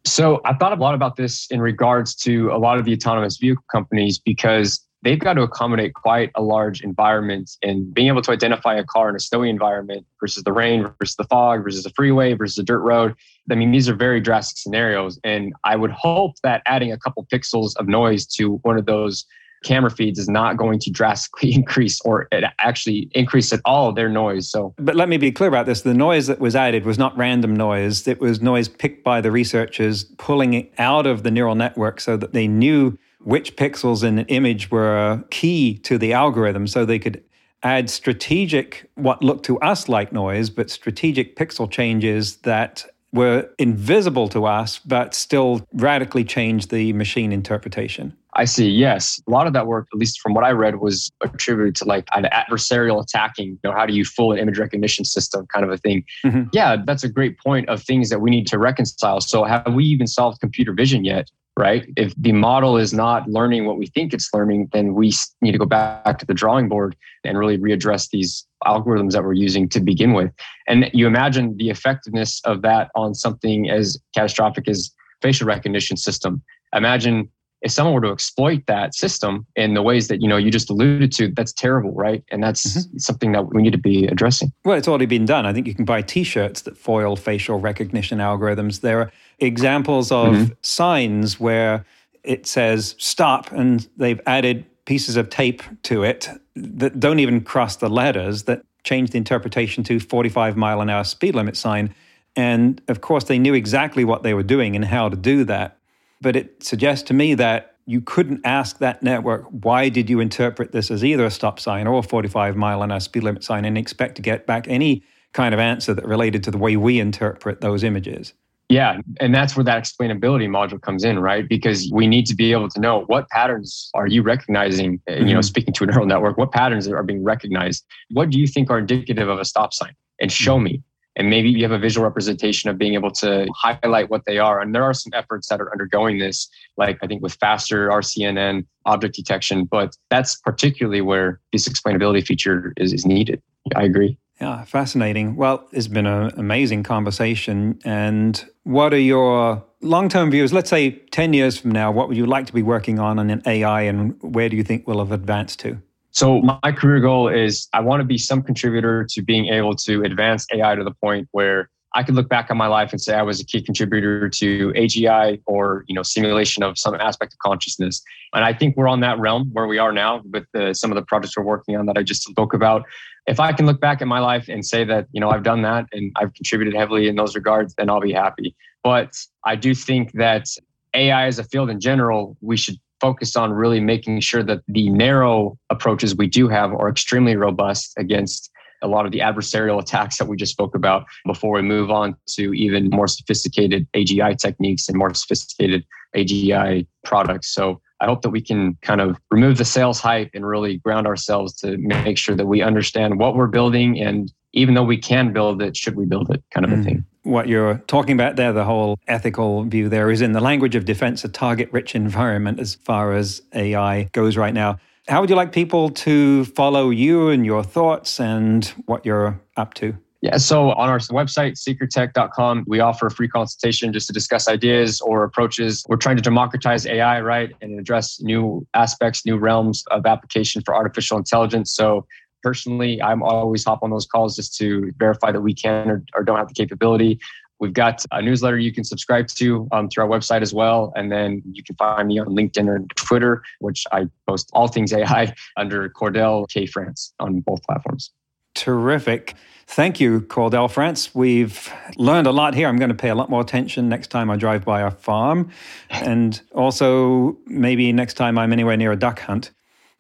So 0.10 0.41
I 0.43 0.54
thought 0.56 0.74
a 0.74 0.82
lot 0.82 0.95
about 0.95 1.15
this 1.17 1.48
in 1.52 1.62
regards 1.62 2.15
to 2.17 2.50
a 2.52 2.58
lot 2.58 2.80
of 2.80 2.86
the 2.86 2.93
autonomous 2.93 3.38
vehicle 3.38 3.63
companies 3.72 4.17
because 4.17 4.84
they've 5.04 5.19
got 5.19 5.34
to 5.34 5.43
accommodate 5.43 5.93
quite 5.93 6.32
a 6.36 6.41
large 6.41 6.82
environment 6.82 7.52
and 7.62 7.93
being 7.93 8.08
able 8.08 8.22
to 8.24 8.32
identify 8.32 8.76
a 8.76 8.84
car 8.84 9.10
in 9.10 9.15
a 9.15 9.19
snowy 9.19 9.50
environment 9.50 10.06
versus 10.19 10.43
the 10.43 10.52
rain 10.52 10.88
versus 11.00 11.15
the 11.15 11.24
fog 11.26 11.63
versus 11.63 11.84
the 11.84 11.91
freeway 11.91 12.34
versus 12.34 12.58
a 12.58 12.63
dirt 12.63 12.80
road. 12.80 13.13
I 13.52 13.56
mean, 13.56 13.72
these 13.72 13.88
are 13.88 13.93
very 13.93 14.19
drastic 14.19 14.58
scenarios. 14.58 15.19
And 15.24 15.54
I 15.63 15.76
would 15.76 15.91
hope 15.91 16.34
that 16.43 16.62
adding 16.65 16.91
a 16.91 16.98
couple 16.98 17.26
pixels 17.32 17.76
of 17.78 17.88
noise 17.88 18.26
to 18.38 18.56
one 18.63 18.78
of 18.78 18.86
those 18.86 19.26
camera 19.63 19.91
feeds 19.91 20.19
is 20.19 20.30
not 20.30 20.58
going 20.58 20.80
to 20.80 20.91
drastically 20.91 21.54
increase 21.56 22.00
or 22.02 22.28
actually 22.60 23.10
increase 23.13 23.52
at 23.54 23.62
all 23.65 23.91
their 23.91 24.10
noise. 24.10 24.50
So, 24.50 24.74
but 24.78 24.95
let 24.95 25.10
me 25.10 25.17
be 25.17 25.32
clear 25.32 25.50
about 25.50 25.65
this: 25.65 25.82
the 25.82 25.93
noise 25.93 26.28
that 26.28 26.39
was 26.39 26.56
added 26.56 26.86
was 26.86 26.98
not 26.98 27.17
random 27.17 27.56
noise; 27.56 28.08
it 28.08 28.19
was 28.19 28.41
noise 28.41 28.67
picked 28.67 29.04
by 29.04 29.22
the 29.22 29.32
researchers, 29.32 30.06
pulling 30.17 30.54
it 30.54 30.74
out 30.78 31.06
of 31.06 31.24
the 31.24 31.32
neural 31.32 31.56
network 31.56 32.00
so 32.00 32.17
that 32.17 32.34
they 32.34 32.48
knew 32.48 32.98
which 33.22 33.56
pixels 33.58 34.04
in 34.04 34.17
an 34.19 34.26
image 34.28 34.72
were 34.72 35.24
key 35.30 35.78
to 35.80 35.98
the 35.98 36.13
algorithm, 36.13 36.67
so 36.67 36.86
they 36.86 37.00
could 37.00 37.24
add 37.63 37.89
strategic, 37.89 38.89
what 38.95 39.22
looked 39.22 39.45
to 39.45 39.60
us 39.60 39.89
like 39.89 40.13
noise, 40.13 40.50
but 40.50 40.69
strategic 40.69 41.36
pixel 41.36 41.69
changes 41.69 42.38
that 42.38 42.86
were 43.12 43.50
invisible 43.58 44.30
to 44.30 44.45
us, 44.45 44.80
but 44.80 45.13
still 45.13 45.67
radically 45.74 46.24
changed 46.24 46.69
the 46.69 46.93
machine 46.93 47.32
interpretation. 47.32 48.15
I 48.35 48.45
see. 48.45 48.69
Yes. 48.69 49.19
A 49.27 49.31
lot 49.31 49.47
of 49.47 49.53
that 49.53 49.65
work, 49.65 49.87
at 49.91 49.97
least 49.97 50.21
from 50.21 50.33
what 50.33 50.43
I 50.43 50.51
read, 50.51 50.79
was 50.79 51.11
attributed 51.21 51.75
to 51.77 51.85
like 51.85 52.07
an 52.13 52.25
adversarial 52.25 53.01
attacking, 53.01 53.47
you 53.49 53.59
know, 53.63 53.71
how 53.71 53.85
do 53.85 53.93
you 53.93 54.05
fool 54.05 54.31
an 54.31 54.37
image 54.37 54.59
recognition 54.59 55.03
system 55.03 55.47
kind 55.51 55.65
of 55.65 55.71
a 55.71 55.77
thing. 55.77 56.03
Mm-hmm. 56.23 56.43
Yeah, 56.53 56.77
that's 56.85 57.03
a 57.03 57.09
great 57.09 57.39
point 57.39 57.67
of 57.69 57.81
things 57.81 58.09
that 58.09 58.21
we 58.21 58.29
need 58.29 58.45
to 58.47 58.59
reconcile. 58.59 59.19
So 59.21 59.43
have 59.45 59.73
we 59.73 59.83
even 59.85 60.05
solved 60.05 60.39
computer 60.39 60.73
vision 60.73 61.03
yet? 61.03 61.29
Right. 61.57 61.91
If 61.97 62.13
the 62.15 62.31
model 62.31 62.77
is 62.77 62.93
not 62.93 63.27
learning 63.27 63.65
what 63.65 63.77
we 63.77 63.87
think 63.87 64.13
it's 64.13 64.29
learning, 64.33 64.69
then 64.71 64.93
we 64.93 65.11
need 65.41 65.51
to 65.51 65.57
go 65.57 65.65
back 65.65 66.17
to 66.19 66.25
the 66.25 66.33
drawing 66.33 66.69
board 66.69 66.95
and 67.25 67.37
really 67.37 67.57
readdress 67.57 68.09
these 68.11 68.45
algorithms 68.65 69.11
that 69.11 69.23
we're 69.23 69.33
using 69.33 69.67
to 69.69 69.81
begin 69.81 70.13
with. 70.13 70.31
And 70.69 70.89
you 70.93 71.05
imagine 71.05 71.57
the 71.57 71.69
effectiveness 71.69 72.39
of 72.45 72.61
that 72.61 72.91
on 72.95 73.13
something 73.13 73.69
as 73.69 73.97
catastrophic 74.15 74.69
as 74.69 74.91
facial 75.21 75.47
recognition 75.47 75.97
system. 75.97 76.41
Imagine 76.73 77.29
if 77.62 77.72
someone 77.72 77.93
were 77.93 78.02
to 78.02 78.12
exploit 78.12 78.65
that 78.67 78.95
system 78.95 79.45
in 79.56 79.74
the 79.74 79.82
ways 79.82 80.08
that 80.08 80.22
you 80.22 80.28
know 80.28 80.38
you 80.38 80.52
just 80.52 80.69
alluded 80.69 81.12
to 81.13 81.30
that's 81.30 81.54
terrible 81.54 81.91
right? 81.91 82.24
And 82.32 82.43
that's 82.43 82.65
mm-hmm. 82.65 82.98
something 82.98 83.32
that 83.34 83.54
we 83.54 83.62
need 83.62 83.72
to 83.72 83.78
be 83.78 84.06
addressing. 84.08 84.52
Well 84.63 84.78
it's 84.78 84.88
already 84.88 85.06
been 85.06 85.26
done. 85.26 85.45
I 85.45 85.54
think 85.54 85.67
you 85.67 85.76
can 85.76 85.86
buy 85.86 86.02
t-shirts 86.02 86.62
that 86.62 86.78
foil 86.78 87.15
facial 87.15 87.60
recognition 87.60 88.19
algorithms. 88.19 88.82
There 88.82 89.00
are 89.00 89.12
examples 89.39 90.12
of 90.12 90.34
mm-hmm. 90.34 90.54
signs 90.62 91.39
where 91.39 91.86
it 92.24 92.45
says 92.45 92.95
stop 92.98 93.52
and 93.52 93.88
they've 93.98 94.22
added 94.26 94.65
pieces 94.86 95.15
of 95.17 95.30
tape 95.30 95.62
to 95.84 96.04
it 96.04 96.30
that 96.56 97.00
don't 97.00 97.19
even 97.19 97.41
cross 97.41 97.78
the 97.78 97.89
letters 97.89 98.43
that 98.43 98.63
change 98.84 99.12
the 99.12 99.17
interpretation 99.17 99.84
to 99.84 100.00
45 100.00 100.58
mile 100.58 100.82
an 100.82 100.89
hour 100.89 101.04
speed 101.04 101.36
limit 101.36 101.56
sign. 101.58 101.93
And 102.36 102.82
of 102.88 103.02
course 103.02 103.26
they 103.26 103.38
knew 103.38 103.54
exactly 103.54 104.06
what 104.06 104.24
they 104.24 104.34
were 104.34 104.43
doing 104.43 104.76
and 104.76 104.86
how 104.86 105.10
to 105.10 105.15
do 105.15 105.43
that 105.45 105.78
but 106.21 106.36
it 106.36 106.63
suggests 106.63 107.08
to 107.08 107.13
me 107.13 107.34
that 107.36 107.75
you 107.86 108.01
couldn't 108.01 108.41
ask 108.45 108.77
that 108.77 109.01
network, 109.01 109.45
why 109.49 109.89
did 109.89 110.10
you 110.10 110.19
interpret 110.19 110.71
this 110.71 110.91
as 110.91 111.03
either 111.03 111.25
a 111.25 111.32
stop 111.32 111.60
sign 111.60 111.88
or 111.88 111.99
a 111.99 112.03
45 112.03 112.55
mile 112.55 112.84
an 112.84 112.91
hour 112.91 112.99
speed 112.99 113.23
limit 113.23 113.43
sign 113.43 113.65
and 113.65 113.77
expect 113.77 114.15
to 114.15 114.21
get 114.21 114.45
back 114.45 114.67
any 114.67 115.03
kind 115.34 115.53
of 115.53 115.60
answer 115.60 115.93
that 115.93 116.05
related 116.05 116.43
to 116.43 116.51
the 116.51 116.58
way 116.58 116.77
we 116.77 116.99
interpret 116.99 117.62
those 117.62 117.84
images. 117.84 118.34
Yeah, 118.69 119.01
and 119.19 119.34
that's 119.34 119.55
where 119.55 119.63
that 119.63 119.84
explainability 119.84 120.47
module 120.47 120.79
comes 120.79 121.03
in, 121.03 121.17
right? 121.17 121.49
Because 121.49 121.89
we 121.91 122.05
need 122.05 122.27
to 122.27 122.36
be 122.36 122.51
able 122.51 122.69
to 122.69 122.79
know 122.79 123.05
what 123.08 123.27
patterns 123.29 123.89
are 123.95 124.05
you 124.05 124.21
recognizing, 124.21 124.99
mm-hmm. 125.10 125.25
you 125.25 125.34
know, 125.34 125.39
mm-hmm. 125.39 125.41
speaking 125.41 125.73
to 125.73 125.84
a 125.86 125.88
neural 125.88 126.05
network, 126.05 126.38
what 126.38 126.51
patterns 126.51 126.88
are 126.88 127.01
being 127.01 127.23
recognized? 127.23 127.84
What 128.12 128.29
do 128.29 128.39
you 128.39 128.45
think 128.45 128.69
are 128.69 128.77
indicative 128.77 129.27
of 129.27 129.39
a 129.39 129.45
stop 129.45 129.73
sign? 129.73 129.95
And 130.21 130.32
show 130.32 130.58
mm-hmm. 130.58 130.65
me. 130.65 130.84
And 131.19 131.29
maybe 131.29 131.49
you 131.49 131.62
have 131.63 131.73
a 131.73 131.77
visual 131.77 132.05
representation 132.05 132.69
of 132.69 132.77
being 132.77 132.93
able 132.93 133.12
to 133.12 133.45
highlight 133.53 134.10
what 134.10 134.23
they 134.25 134.39
are. 134.39 134.62
And 134.62 134.73
there 134.73 134.84
are 134.84 134.93
some 134.93 135.12
efforts 135.13 135.49
that 135.49 135.60
are 135.60 135.69
undergoing 135.73 136.17
this, 136.17 136.49
like 136.77 136.97
I 137.03 137.08
think 137.08 137.21
with 137.21 137.34
faster 137.34 137.89
RCNN 137.89 138.65
object 138.86 139.15
detection, 139.15 139.65
but 139.65 139.97
that's 140.10 140.38
particularly 140.38 141.01
where 141.01 141.41
this 141.51 141.67
explainability 141.67 142.25
feature 142.25 142.73
is, 142.77 142.93
is 142.93 143.05
needed. 143.05 143.41
I 143.75 143.84
agree. 143.84 144.17
Yeah, 144.39 144.63
fascinating. 144.63 145.36
Well, 145.36 145.67
it's 145.73 145.89
been 145.89 146.05
an 146.05 146.32
amazing 146.38 146.84
conversation. 146.84 147.79
And 147.84 148.41
what 148.63 148.93
are 148.93 148.99
your 148.99 149.65
long 149.82 150.08
term 150.08 150.32
views? 150.32 150.53
Let's 150.53 150.69
say 150.69 150.91
10 151.12 151.34
years 151.34 151.58
from 151.58 151.71
now, 151.71 151.91
what 151.91 152.08
would 152.08 152.15
you 152.15 152.27
like 152.27 152.45
to 152.45 152.53
be 152.53 152.63
working 152.63 152.97
on 152.97 153.19
in 153.29 153.41
AI 153.45 153.82
and 153.82 154.15
where 154.21 154.47
do 154.47 154.55
you 154.55 154.63
think 154.63 154.88
we'll 154.88 154.99
have 154.99 155.12
advanced 155.12 155.60
to? 155.60 155.82
So, 156.19 156.41
my 156.41 156.73
career 156.73 156.99
goal 156.99 157.29
is 157.29 157.69
I 157.71 157.79
want 157.79 158.01
to 158.01 158.03
be 158.03 158.17
some 158.17 158.43
contributor 158.43 159.08
to 159.12 159.21
being 159.21 159.45
able 159.53 159.73
to 159.77 160.03
advance 160.03 160.45
AI 160.53 160.75
to 160.75 160.84
the 160.84 160.91
point 160.91 161.29
where 161.32 161.69
I 161.95 162.03
could 162.03 162.13
look 162.13 162.27
back 162.27 162.51
on 162.51 162.58
my 162.58 162.67
life 162.67 162.91
and 162.91 162.99
say 162.99 163.15
I 163.15 163.21
was 163.21 163.39
a 163.39 163.45
key 163.45 163.62
contributor 163.62 164.27
to 164.27 164.73
AGI 164.73 165.41
or 165.45 165.86
you 165.88 165.95
know 165.95 166.03
simulation 166.03 166.62
of 166.62 166.77
some 166.77 166.93
aspect 166.95 167.32
of 167.32 167.39
consciousness. 167.39 168.01
And 168.34 168.43
I 168.43 168.51
think 168.51 168.75
we're 168.75 168.89
on 168.89 168.99
that 168.99 169.17
realm 169.17 169.49
where 169.53 169.65
we 169.65 169.77
are 169.77 169.93
now 169.93 170.21
with 170.29 170.43
the, 170.51 170.73
some 170.73 170.91
of 170.91 170.95
the 170.95 171.03
projects 171.03 171.38
we're 171.38 171.43
working 171.45 171.77
on 171.77 171.86
that 171.86 171.97
I 171.97 172.03
just 172.03 172.23
spoke 172.23 172.53
about 172.53 172.84
if 173.25 173.39
I 173.39 173.53
can 173.53 173.65
look 173.65 173.79
back 173.79 174.01
at 174.01 174.08
my 174.10 174.19
life 174.19 174.49
and 174.49 174.65
say 174.65 174.84
that, 174.84 175.08
you 175.13 175.21
know, 175.21 175.29
I've 175.29 175.43
done 175.43 175.62
that 175.62 175.86
and 175.93 176.12
I've 176.17 176.34
contributed 176.34 176.73
heavily 176.73 177.08
in 177.08 177.15
those 177.15 177.34
regards, 177.34 177.75
then 177.75 177.89
I'll 177.89 178.01
be 178.01 178.12
happy. 178.12 178.53
But 178.84 179.15
I 179.45 179.55
do 179.55 179.73
think 179.73 180.12
that 180.13 180.47
AI 180.93 181.27
as 181.27 181.39
a 181.39 181.45
field 181.45 181.69
in 181.69 181.79
general, 181.79 182.36
we 182.41 182.58
should 182.58 182.75
focus 182.99 183.35
on 183.35 183.51
really 183.51 183.79
making 183.79 184.19
sure 184.19 184.43
that 184.43 184.62
the 184.67 184.89
narrow 184.89 185.57
approaches 185.69 186.15
we 186.15 186.27
do 186.27 186.47
have 186.47 186.71
are 186.71 186.89
extremely 186.89 187.35
robust 187.35 187.93
against 187.97 188.51
a 188.81 188.88
lot 188.88 189.05
of 189.05 189.12
the 189.12 189.19
adversarial 189.19 189.81
attacks 189.81 190.17
that 190.17 190.27
we 190.27 190.38
just 190.38 190.53
spoke 190.53 190.75
about 190.75 191.05
before 191.25 191.53
we 191.53 191.62
move 191.62 191.91
on 191.91 192.15
to 192.27 192.53
even 192.53 192.89
more 192.89 193.07
sophisticated 193.07 193.88
AGI 193.93 194.38
techniques 194.38 194.88
and 194.88 194.97
more 194.97 195.13
sophisticated 195.13 195.85
AGI 196.15 196.88
products. 197.03 197.53
So 197.53 197.81
I 197.99 198.05
hope 198.05 198.21
that 198.21 198.29
we 198.29 198.41
can 198.41 198.77
kind 198.81 199.01
of 199.01 199.19
remove 199.29 199.57
the 199.57 199.65
sales 199.65 199.99
hype 199.99 200.29
and 200.33 200.47
really 200.47 200.77
ground 200.77 201.07
ourselves 201.07 201.53
to 201.57 201.77
make 201.77 202.17
sure 202.17 202.35
that 202.35 202.47
we 202.47 202.62
understand 202.62 203.19
what 203.19 203.35
we're 203.35 203.47
building 203.47 203.99
and 203.99 204.31
even 204.53 204.73
though 204.73 204.83
we 204.83 204.97
can 204.97 205.31
build 205.31 205.62
it, 205.62 205.77
should 205.77 205.95
we 205.95 206.05
build 206.05 206.31
it 206.31 206.43
kind 206.51 206.65
of 206.65 206.71
mm. 206.71 206.79
a 206.79 206.83
thing. 206.83 207.05
What 207.29 207.47
you're 207.47 207.75
talking 207.85 208.13
about 208.13 208.37
there, 208.37 208.51
the 208.53 208.63
whole 208.63 208.97
ethical 209.07 209.63
view 209.63 209.87
there 209.87 210.09
is 210.09 210.19
in 210.19 210.31
the 210.31 210.41
language 210.41 210.73
of 210.73 210.85
defense, 210.85 211.23
a 211.23 211.29
target 211.29 211.69
rich 211.71 211.93
environment 211.93 212.59
as 212.59 212.73
far 212.73 213.13
as 213.13 213.43
AI 213.53 214.09
goes 214.13 214.35
right 214.35 214.53
now. 214.53 214.79
How 215.07 215.21
would 215.21 215.29
you 215.29 215.35
like 215.35 215.51
people 215.51 215.91
to 215.91 216.45
follow 216.45 216.89
you 216.89 217.29
and 217.29 217.45
your 217.45 217.63
thoughts 217.63 218.19
and 218.19 218.65
what 218.87 219.05
you're 219.05 219.39
up 219.57 219.75
to? 219.75 219.95
Yeah, 220.21 220.37
so 220.37 220.71
on 220.71 220.89
our 220.89 220.97
website, 220.97 221.53
seekertech.com, 221.53 222.65
we 222.67 222.79
offer 222.79 223.05
a 223.05 223.11
free 223.11 223.27
consultation 223.27 223.93
just 223.93 224.07
to 224.07 224.13
discuss 224.13 224.47
ideas 224.47 224.99
or 224.99 225.23
approaches. 225.23 225.85
We're 225.87 225.97
trying 225.97 226.15
to 226.15 226.23
democratize 226.23 226.87
AI, 226.87 227.21
right, 227.21 227.51
and 227.61 227.79
address 227.79 228.19
new 228.19 228.65
aspects, 228.73 229.23
new 229.23 229.37
realms 229.37 229.83
of 229.91 230.07
application 230.07 230.63
for 230.63 230.73
artificial 230.75 231.17
intelligence. 231.17 231.71
So 231.71 232.07
personally, 232.41 233.02
I'm 233.02 233.23
always 233.23 233.63
hop 233.63 233.84
on 233.84 233.89
those 233.89 234.06
calls 234.06 234.36
just 234.36 234.56
to 234.58 234.91
verify 234.97 235.32
that 235.32 235.41
we 235.41 235.54
can 235.54 235.89
or, 235.89 236.04
or 236.15 236.23
don't 236.23 236.38
have 236.38 236.47
the 236.47 236.54
capability. 236.54 237.19
We've 237.60 237.73
got 237.73 238.06
a 238.12 238.21
newsletter 238.21 238.58
you 238.58 238.71
can 238.71 238.84
subscribe 238.86 239.28
to 239.28 239.67
um, 239.71 239.89
through 239.89 240.04
our 240.04 240.10
website 240.10 240.41
as 240.41 240.54
well. 240.54 240.93
And 240.95 241.12
then 241.12 241.41
you 241.52 241.62
can 241.62 241.75
find 241.75 242.08
me 242.08 242.17
on 242.19 242.28
LinkedIn 242.28 242.67
or 242.67 242.80
Twitter, 242.95 243.43
which 243.60 243.86
I 243.91 244.08
post 244.28 244.49
all 244.54 244.69
things 244.69 244.93
AI 244.93 245.34
under 245.58 245.89
Cordell 245.89 246.47
K 246.49 246.65
France 246.65 247.13
on 247.19 247.41
both 247.41 247.62
platforms. 247.63 248.12
Terrific. 248.56 249.36
Thank 249.67 249.99
you, 249.99 250.21
Cordell 250.21 250.71
France. 250.71 251.13
We've 251.13 251.71
learned 251.95 252.28
a 252.28 252.32
lot 252.32 252.56
here. 252.56 252.67
I'm 252.67 252.78
going 252.78 252.89
to 252.89 252.95
pay 252.95 253.10
a 253.10 253.15
lot 253.15 253.30
more 253.30 253.41
attention 253.41 253.88
next 253.88 254.08
time 254.08 254.32
I 254.32 254.36
drive 254.36 254.65
by 254.65 254.82
a 254.82 254.89
farm, 254.89 255.52
and 255.91 256.41
also 256.54 257.38
maybe 257.45 257.93
next 257.93 258.15
time 258.15 258.39
I'm 258.39 258.52
anywhere 258.52 258.78
near 258.78 258.91
a 258.91 258.95
duck 258.95 259.19
hunt. 259.19 259.52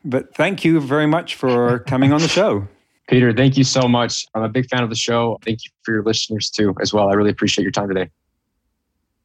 But 0.03 0.35
thank 0.35 0.63
you 0.63 0.79
very 0.79 1.07
much 1.07 1.35
for 1.35 1.79
coming 1.79 2.13
on 2.13 2.21
the 2.21 2.27
show. 2.27 2.67
Peter, 3.09 3.33
thank 3.33 3.57
you 3.57 3.63
so 3.63 3.87
much. 3.87 4.25
I'm 4.35 4.43
a 4.43 4.49
big 4.49 4.69
fan 4.69 4.83
of 4.83 4.89
the 4.89 4.95
show. 4.95 5.39
Thank 5.43 5.65
you 5.65 5.71
for 5.81 5.93
your 5.93 6.03
listeners 6.03 6.49
too, 6.49 6.75
as 6.79 6.93
well. 6.93 7.09
I 7.09 7.13
really 7.13 7.31
appreciate 7.31 7.63
your 7.63 7.71
time 7.71 7.87
today. 7.87 8.09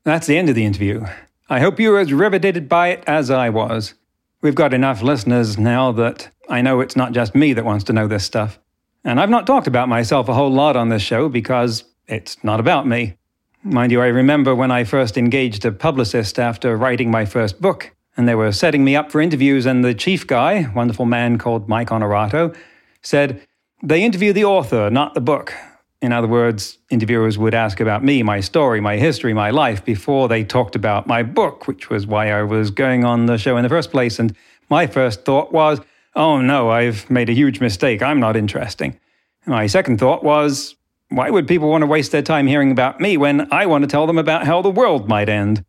That's 0.05 0.27
the 0.27 0.39
end 0.39 0.49
of 0.49 0.55
the 0.55 0.65
interview. 0.65 1.05
I 1.49 1.61
hope 1.61 1.79
you 1.79 1.91
were 1.91 1.99
as 1.99 2.13
riveted 2.13 2.69
by 2.69 2.89
it 2.89 3.05
as 3.07 3.31
I 3.31 3.51
was. 3.51 3.95
We've 4.41 4.55
got 4.55 4.75
enough 4.75 5.03
listeners 5.03 5.59
now 5.59 5.93
that 5.93 6.31
I 6.49 6.63
know 6.63 6.81
it's 6.81 6.97
not 6.97 7.13
just 7.13 7.35
me 7.35 7.53
that 7.53 7.65
wants 7.65 7.85
to 7.85 7.93
know 7.93 8.09
this 8.09 8.25
stuff. 8.25 8.59
And 9.05 9.21
I've 9.21 9.31
not 9.31 9.47
talked 9.47 9.67
about 9.67 9.89
myself 9.89 10.29
a 10.29 10.35
whole 10.35 10.51
lot 10.51 10.77
on 10.77 10.89
this 10.89 11.03
show 11.03 11.29
because 11.29 11.85
it's 12.07 12.43
not 12.43 12.61
about 12.61 12.87
me. 12.87 13.17
Mind 13.63 13.93
you, 13.93 14.01
I 14.01 14.07
remember 14.07 14.55
when 14.55 14.71
I 14.71 14.85
first 14.85 15.17
engaged 15.17 15.65
a 15.65 15.73
publicist 15.73 16.39
after 16.39 16.77
writing 16.77 17.11
my 17.11 17.25
first 17.25 17.61
book, 17.61 17.94
and 18.17 18.29
they 18.29 18.35
were 18.35 18.53
setting 18.53 18.85
me 18.85 18.97
up 18.97 19.11
for 19.11 19.21
interviews, 19.21 19.67
and 19.67 19.85
the 19.85 19.95
chief 19.95 20.27
guy, 20.27 20.71
wonderful 20.75 21.07
man 21.07 21.39
called 21.39 21.69
Mike 21.69 21.89
Honorato, 21.89 22.55
said, 23.03 23.41
They 23.83 24.03
interview 24.03 24.33
the 24.33 24.45
author, 24.45 24.91
not 24.91 25.15
the 25.15 25.21
book. 25.21 25.55
In 26.01 26.13
other 26.13 26.29
words, 26.29 26.79
interviewers 26.91 27.39
would 27.39 27.55
ask 27.55 27.81
about 27.81 28.05
me, 28.05 28.23
my 28.23 28.41
story, 28.41 28.81
my 28.81 28.97
history, 28.97 29.33
my 29.33 29.51
life 29.51 29.85
before 29.85 30.29
they 30.29 30.45
talked 30.45 30.77
about 30.77 31.07
my 31.07 31.23
book, 31.23 31.67
which 31.67 31.89
was 31.89 32.07
why 32.07 32.31
I 32.31 32.43
was 32.43 32.71
going 32.71 33.05
on 33.05 33.27
the 33.27 33.39
show 33.39 33.57
in 33.57 33.63
the 33.63 33.71
first 33.71 33.91
place. 33.91 34.19
And 34.19 34.37
my 34.69 34.87
first 34.87 35.25
thought 35.25 35.51
was, 35.53 35.81
oh 36.15 36.41
no, 36.41 36.71
I've 36.71 37.09
made 37.09 37.31
a 37.31 37.33
huge 37.33 37.61
mistake. 37.61 38.03
I'm 38.03 38.21
not 38.21 38.37
interesting. 38.37 39.01
My 39.47 39.67
second 39.67 39.99
thought 39.99 40.23
was, 40.23 40.77
why 41.09 41.31
would 41.31 41.49
people 41.49 41.71
want 41.71 41.83
to 41.83 41.87
waste 41.87 42.13
their 42.13 42.23
time 42.23 42.47
hearing 42.47 42.71
about 42.71 43.01
me 43.01 43.17
when 43.17 43.51
I 43.53 43.67
want 43.67 43.83
to 43.83 43.89
tell 43.89 44.07
them 44.07 44.19
about 44.19 44.47
how 44.47 44.63
the 44.63 44.71
world 44.71 45.09
might 45.09 45.29
end? 45.29 45.65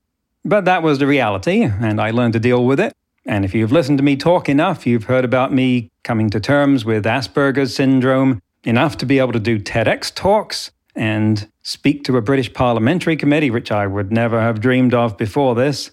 But 0.47 0.65
that 0.65 0.83
was 0.83 0.99
the 0.99 1.07
reality, 1.07 1.63
and 1.63 1.99
I 1.99 2.11
learned 2.11 2.33
to 2.33 2.39
deal 2.39 2.63
with 2.63 2.79
it. 2.79 2.93
And 3.25 3.43
if 3.43 3.55
you've 3.55 3.71
listened 3.71 3.97
to 3.97 4.03
me 4.03 4.15
talk 4.15 4.47
enough, 4.47 4.85
you've 4.85 5.05
heard 5.05 5.25
about 5.25 5.51
me 5.51 5.89
coming 6.03 6.29
to 6.29 6.39
terms 6.39 6.85
with 6.85 7.05
Asperger's 7.05 7.75
syndrome, 7.75 8.39
enough 8.63 8.95
to 8.97 9.07
be 9.07 9.17
able 9.17 9.31
to 9.31 9.39
do 9.39 9.57
TEDx 9.59 10.13
talks 10.13 10.69
and 10.95 11.49
speak 11.63 12.03
to 12.03 12.15
a 12.15 12.21
British 12.21 12.53
parliamentary 12.53 13.17
committee, 13.17 13.49
which 13.49 13.71
I 13.71 13.87
would 13.87 14.11
never 14.11 14.39
have 14.39 14.61
dreamed 14.61 14.93
of 14.93 15.17
before 15.17 15.55
this. 15.55 15.89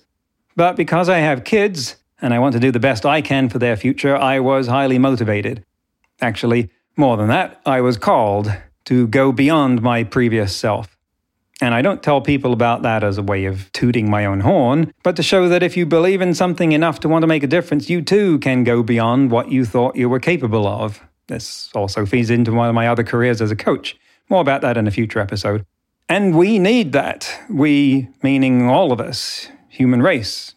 But 0.55 0.77
because 0.77 1.09
I 1.09 1.19
have 1.19 1.45
kids, 1.45 1.97
and 2.21 2.35
I 2.35 2.39
want 2.39 2.53
to 2.53 2.61
do 2.61 2.71
the 2.71 2.79
best 2.79 3.07
I 3.07 3.23
can 3.23 3.49
for 3.49 3.59
their 3.59 3.77
future, 3.77 4.15
I 4.15 4.39
was 4.39 4.67
highly 4.67 4.99
motivated. 4.99 5.65
Actually, 6.21 6.71
more 6.95 7.17
than 7.17 7.29
that, 7.29 7.59
I 7.65 7.81
was 7.81 7.97
called 7.97 8.55
to 8.85 9.07
go 9.07 9.33
beyond 9.33 9.81
my 9.81 10.05
previous 10.05 10.55
self. 10.55 10.92
And 11.63 11.75
I 11.77 11.81
don't 11.81 12.03
tell 12.03 12.21
people 12.21 12.53
about 12.53 12.83
that 12.83 13.05
as 13.05 13.19
a 13.19 13.23
way 13.23 13.45
of 13.45 13.71
tooting 13.71 14.11
my 14.11 14.25
own 14.25 14.41
horn, 14.41 14.93
but 15.05 15.15
to 15.15 15.23
show 15.23 15.49
that 15.49 15.63
if 15.63 15.77
you 15.77 15.87
believe 15.87 16.21
in 16.21 16.35
something 16.35 16.73
enough 16.73 16.99
to 17.01 17.09
want 17.09 17.23
to 17.23 17.29
make 17.29 17.45
a 17.45 17.47
difference, 17.47 17.89
you 17.89 18.03
too 18.03 18.41
can 18.41 18.65
go 18.65 18.83
beyond 18.83 19.31
what 19.31 19.53
you 19.53 19.65
thought 19.65 19.95
you 19.95 20.09
were 20.09 20.19
capable 20.19 20.67
of. 20.67 21.01
This 21.29 21.71
also 21.73 22.05
feeds 22.05 22.31
into 22.31 22.51
one 22.51 22.69
of 22.69 22.75
my 22.75 22.89
other 22.89 23.05
careers 23.05 23.41
as 23.41 23.53
a 23.53 23.57
coach. 23.57 23.97
More 24.29 24.41
about 24.41 24.63
that 24.63 24.77
in 24.77 24.89
a 24.89 24.91
future 24.91 25.21
episode. 25.21 25.65
And 26.09 26.37
we 26.37 26.59
need 26.59 26.91
that. 26.95 27.33
We, 27.49 28.09
meaning 28.25 28.69
all 28.69 28.91
of 28.91 29.01
us, 29.01 29.47
human 29.69 30.03
race, 30.03 30.57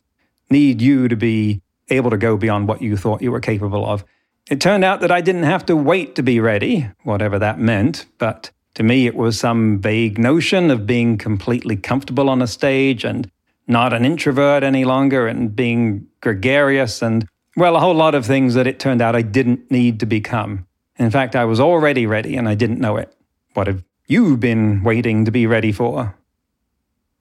need 0.49 0.81
you 0.81 1.07
to 1.07 1.15
be 1.15 1.61
able 1.89 2.09
to 2.09 2.17
go 2.17 2.35
beyond 2.35 2.67
what 2.67 2.81
you 2.81 2.97
thought 2.97 3.21
you 3.21 3.31
were 3.31 3.39
capable 3.39 3.85
of. 3.85 4.03
It 4.49 4.59
turned 4.59 4.83
out 4.83 5.01
that 5.01 5.11
I 5.11 5.21
didn't 5.21 5.43
have 5.43 5.67
to 5.67 5.75
wait 5.75 6.15
to 6.15 6.23
be 6.23 6.39
ready, 6.39 6.89
whatever 7.03 7.37
that 7.37 7.59
meant, 7.59 8.07
but 8.17 8.49
to 8.75 8.83
me 8.83 9.07
it 9.07 9.15
was 9.15 9.39
some 9.39 9.79
vague 9.79 10.17
notion 10.17 10.69
of 10.69 10.85
being 10.85 11.17
completely 11.17 11.75
comfortable 11.75 12.29
on 12.29 12.41
a 12.41 12.47
stage 12.47 13.03
and 13.03 13.29
not 13.67 13.93
an 13.93 14.05
introvert 14.05 14.63
any 14.63 14.85
longer 14.85 15.27
and 15.27 15.55
being 15.55 16.05
gregarious 16.21 17.01
and, 17.01 17.27
well, 17.57 17.75
a 17.75 17.79
whole 17.79 17.95
lot 17.95 18.13
of 18.13 18.25
things 18.25 18.53
that 18.53 18.67
it 18.67 18.79
turned 18.79 19.01
out 19.01 19.15
I 19.15 19.21
didn't 19.21 19.71
need 19.71 19.99
to 20.01 20.05
become. 20.05 20.67
In 20.97 21.09
fact, 21.09 21.35
I 21.35 21.45
was 21.45 21.59
already 21.59 22.05
ready 22.05 22.35
and 22.35 22.47
I 22.47 22.55
didn't 22.55 22.79
know 22.79 22.97
it. 22.97 23.13
What 23.53 23.67
have 23.67 23.83
you 24.07 24.37
been 24.37 24.83
waiting 24.83 25.25
to 25.25 25.31
be 25.31 25.47
ready 25.47 25.71
for? 25.71 26.15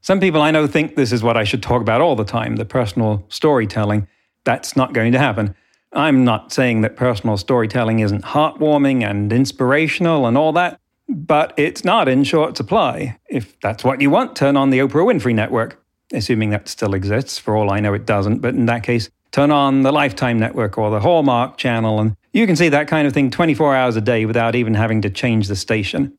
Some 0.00 0.20
people 0.20 0.42
I 0.42 0.50
know 0.50 0.66
think 0.66 0.96
this 0.96 1.12
is 1.12 1.22
what 1.22 1.36
I 1.36 1.44
should 1.44 1.62
talk 1.62 1.80
about 1.80 2.02
all 2.02 2.14
the 2.14 2.24
time 2.24 2.56
the 2.56 2.66
personal 2.66 3.24
storytelling. 3.30 4.06
That's 4.44 4.76
not 4.76 4.92
going 4.92 5.12
to 5.12 5.18
happen. 5.18 5.54
I'm 5.94 6.24
not 6.24 6.52
saying 6.52 6.82
that 6.82 6.96
personal 6.96 7.36
storytelling 7.36 8.00
isn't 8.00 8.24
heartwarming 8.24 9.08
and 9.08 9.32
inspirational 9.32 10.26
and 10.26 10.36
all 10.36 10.52
that, 10.52 10.80
but 11.08 11.52
it's 11.56 11.84
not 11.84 12.08
in 12.08 12.24
short 12.24 12.56
supply. 12.56 13.18
If 13.28 13.58
that's 13.60 13.84
what 13.84 14.00
you 14.00 14.10
want, 14.10 14.36
turn 14.36 14.56
on 14.56 14.70
the 14.70 14.78
Oprah 14.78 15.06
Winfrey 15.06 15.34
Network. 15.34 15.80
Assuming 16.12 16.50
that 16.50 16.68
still 16.68 16.94
exists, 16.94 17.38
for 17.38 17.56
all 17.56 17.70
I 17.70 17.80
know 17.80 17.94
it 17.94 18.06
doesn't, 18.06 18.38
but 18.38 18.54
in 18.54 18.66
that 18.66 18.82
case, 18.82 19.08
turn 19.32 19.50
on 19.50 19.82
the 19.82 19.92
Lifetime 19.92 20.38
Network 20.38 20.78
or 20.78 20.90
the 20.90 21.00
Hallmark 21.00 21.56
Channel, 21.56 21.98
and 21.98 22.16
you 22.32 22.46
can 22.46 22.56
see 22.56 22.68
that 22.68 22.88
kind 22.88 23.06
of 23.06 23.12
thing 23.12 23.30
24 23.30 23.74
hours 23.74 23.96
a 23.96 24.00
day 24.00 24.24
without 24.26 24.54
even 24.54 24.74
having 24.74 25.00
to 25.02 25.10
change 25.10 25.48
the 25.48 25.56
station. 25.56 26.16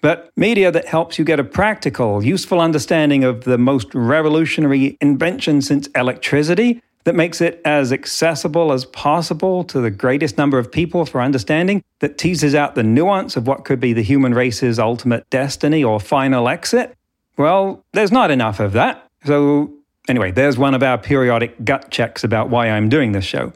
but 0.00 0.30
media 0.36 0.70
that 0.70 0.86
helps 0.86 1.18
you 1.18 1.24
get 1.24 1.40
a 1.40 1.44
practical, 1.44 2.24
useful 2.24 2.60
understanding 2.60 3.24
of 3.24 3.44
the 3.44 3.58
most 3.58 3.92
revolutionary 3.94 4.96
invention 5.00 5.60
since 5.60 5.88
electricity, 5.94 6.80
that 7.04 7.14
makes 7.14 7.40
it 7.40 7.60
as 7.64 7.92
accessible 7.92 8.72
as 8.72 8.84
possible 8.84 9.64
to 9.64 9.80
the 9.80 9.90
greatest 9.90 10.36
number 10.36 10.58
of 10.58 10.70
people 10.70 11.06
for 11.06 11.20
understanding, 11.20 11.82
that 12.00 12.18
teases 12.18 12.54
out 12.54 12.74
the 12.74 12.82
nuance 12.82 13.36
of 13.36 13.46
what 13.46 13.64
could 13.64 13.80
be 13.80 13.92
the 13.92 14.02
human 14.02 14.34
race's 14.34 14.78
ultimate 14.78 15.28
destiny 15.30 15.82
or 15.82 16.00
final 16.00 16.48
exit. 16.48 16.96
Well, 17.36 17.84
there's 17.92 18.12
not 18.12 18.30
enough 18.30 18.60
of 18.60 18.72
that. 18.72 19.08
So, 19.24 19.72
anyway, 20.08 20.32
there's 20.32 20.58
one 20.58 20.74
of 20.74 20.82
our 20.82 20.98
periodic 20.98 21.64
gut 21.64 21.90
checks 21.90 22.24
about 22.24 22.50
why 22.50 22.68
I'm 22.68 22.88
doing 22.88 23.12
this 23.12 23.24
show. 23.24 23.52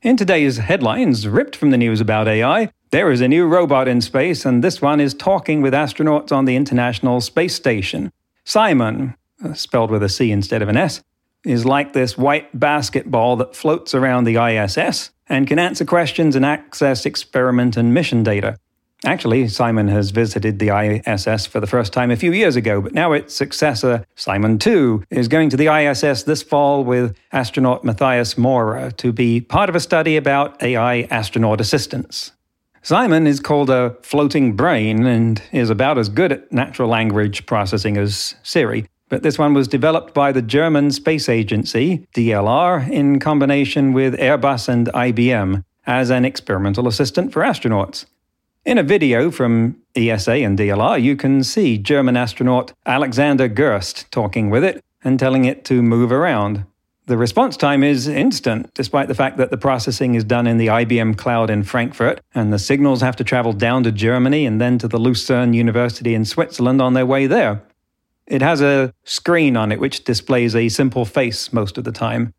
In 0.00 0.16
today's 0.16 0.58
headlines, 0.58 1.26
ripped 1.26 1.56
from 1.56 1.70
the 1.70 1.76
news 1.76 2.00
about 2.00 2.28
AI, 2.28 2.70
there 2.90 3.10
is 3.10 3.20
a 3.20 3.28
new 3.28 3.46
robot 3.46 3.88
in 3.88 4.00
space, 4.00 4.46
and 4.46 4.64
this 4.64 4.80
one 4.80 5.00
is 5.00 5.12
talking 5.12 5.60
with 5.60 5.74
astronauts 5.74 6.32
on 6.32 6.44
the 6.44 6.56
International 6.56 7.20
Space 7.20 7.54
Station. 7.54 8.12
CIMON, 8.44 9.14
uh, 9.44 9.52
spelled 9.52 9.90
with 9.90 10.02
a 10.02 10.08
C 10.08 10.30
instead 10.30 10.62
of 10.62 10.68
an 10.68 10.76
S, 10.76 11.02
is 11.44 11.64
like 11.64 11.92
this 11.92 12.18
white 12.18 12.58
basketball 12.58 13.36
that 13.36 13.54
floats 13.54 13.94
around 13.94 14.24
the 14.24 14.36
ISS 14.36 15.10
and 15.28 15.46
can 15.46 15.58
answer 15.58 15.84
questions 15.84 16.36
and 16.36 16.44
access 16.44 17.06
experiment 17.06 17.76
and 17.76 17.94
mission 17.94 18.22
data. 18.22 18.58
Actually, 19.04 19.44
CIMON 19.44 19.88
has 19.88 20.10
visited 20.10 20.58
the 20.58 20.70
ISS 20.76 21.46
for 21.46 21.60
the 21.60 21.68
first 21.68 21.92
time 21.92 22.10
a 22.10 22.16
few 22.16 22.32
years 22.32 22.56
ago, 22.56 22.80
but 22.80 22.92
now 22.92 23.12
its 23.12 23.32
successor, 23.32 24.04
CIMON 24.16 24.58
2, 24.58 25.04
is 25.10 25.28
going 25.28 25.50
to 25.50 25.56
the 25.56 25.68
ISS 25.68 26.24
this 26.24 26.42
fall 26.42 26.82
with 26.82 27.16
astronaut 27.30 27.84
Matthias 27.84 28.36
Maurer 28.36 28.90
to 28.92 29.12
be 29.12 29.40
part 29.40 29.68
of 29.68 29.76
a 29.76 29.80
study 29.80 30.16
about 30.16 30.60
AI 30.60 31.02
astronaut 31.10 31.60
assistance. 31.60 32.32
CIMON 32.82 33.28
is 33.28 33.38
called 33.38 33.70
a 33.70 33.96
floating 34.02 34.56
brain 34.56 35.06
and 35.06 35.42
is 35.52 35.70
about 35.70 35.96
as 35.96 36.08
good 36.08 36.32
at 36.32 36.50
natural 36.50 36.88
language 36.88 37.46
processing 37.46 37.96
as 37.96 38.34
Siri, 38.42 38.88
but 39.08 39.22
this 39.22 39.38
one 39.38 39.54
was 39.54 39.68
developed 39.68 40.14
by 40.14 40.32
the 40.32 40.42
German 40.42 40.90
Space 40.90 41.28
Agency, 41.28 42.06
DLR, 42.14 42.90
in 42.90 43.18
combination 43.18 43.92
with 43.92 44.14
Airbus 44.18 44.68
and 44.68 44.88
IBM 44.88 45.64
as 45.86 46.10
an 46.10 46.24
experimental 46.24 46.86
assistant 46.86 47.32
for 47.32 47.42
astronauts. 47.42 48.04
In 48.64 48.76
a 48.76 48.82
video 48.82 49.30
from 49.30 49.78
ESA 49.96 50.32
and 50.32 50.58
DLR, 50.58 51.02
you 51.02 51.16
can 51.16 51.42
see 51.42 51.78
German 51.78 52.16
astronaut 52.16 52.72
Alexander 52.84 53.48
Gerst 53.48 54.10
talking 54.10 54.50
with 54.50 54.62
it 54.62 54.84
and 55.02 55.18
telling 55.18 55.46
it 55.46 55.64
to 55.66 55.82
move 55.82 56.12
around. 56.12 56.66
The 57.06 57.16
response 57.16 57.56
time 57.56 57.82
is 57.82 58.06
instant, 58.06 58.70
despite 58.74 59.08
the 59.08 59.14
fact 59.14 59.38
that 59.38 59.50
the 59.50 59.56
processing 59.56 60.14
is 60.14 60.24
done 60.24 60.46
in 60.46 60.58
the 60.58 60.66
IBM 60.66 61.16
cloud 61.16 61.48
in 61.48 61.62
Frankfurt, 61.62 62.20
and 62.34 62.52
the 62.52 62.58
signals 62.58 63.00
have 63.00 63.16
to 63.16 63.24
travel 63.24 63.54
down 63.54 63.82
to 63.84 63.92
Germany 63.92 64.44
and 64.44 64.60
then 64.60 64.76
to 64.76 64.88
the 64.88 64.98
Lucerne 64.98 65.54
University 65.54 66.14
in 66.14 66.26
Switzerland 66.26 66.82
on 66.82 66.92
their 66.92 67.06
way 67.06 67.26
there. 67.26 67.62
It 68.28 68.42
has 68.42 68.60
a 68.60 68.92
screen 69.04 69.56
on 69.56 69.72
it 69.72 69.80
which 69.80 70.04
displays 70.04 70.54
a 70.54 70.68
simple 70.68 71.06
face 71.06 71.50
most 71.50 71.78
of 71.78 71.84
the 71.84 71.92
time. 71.92 72.34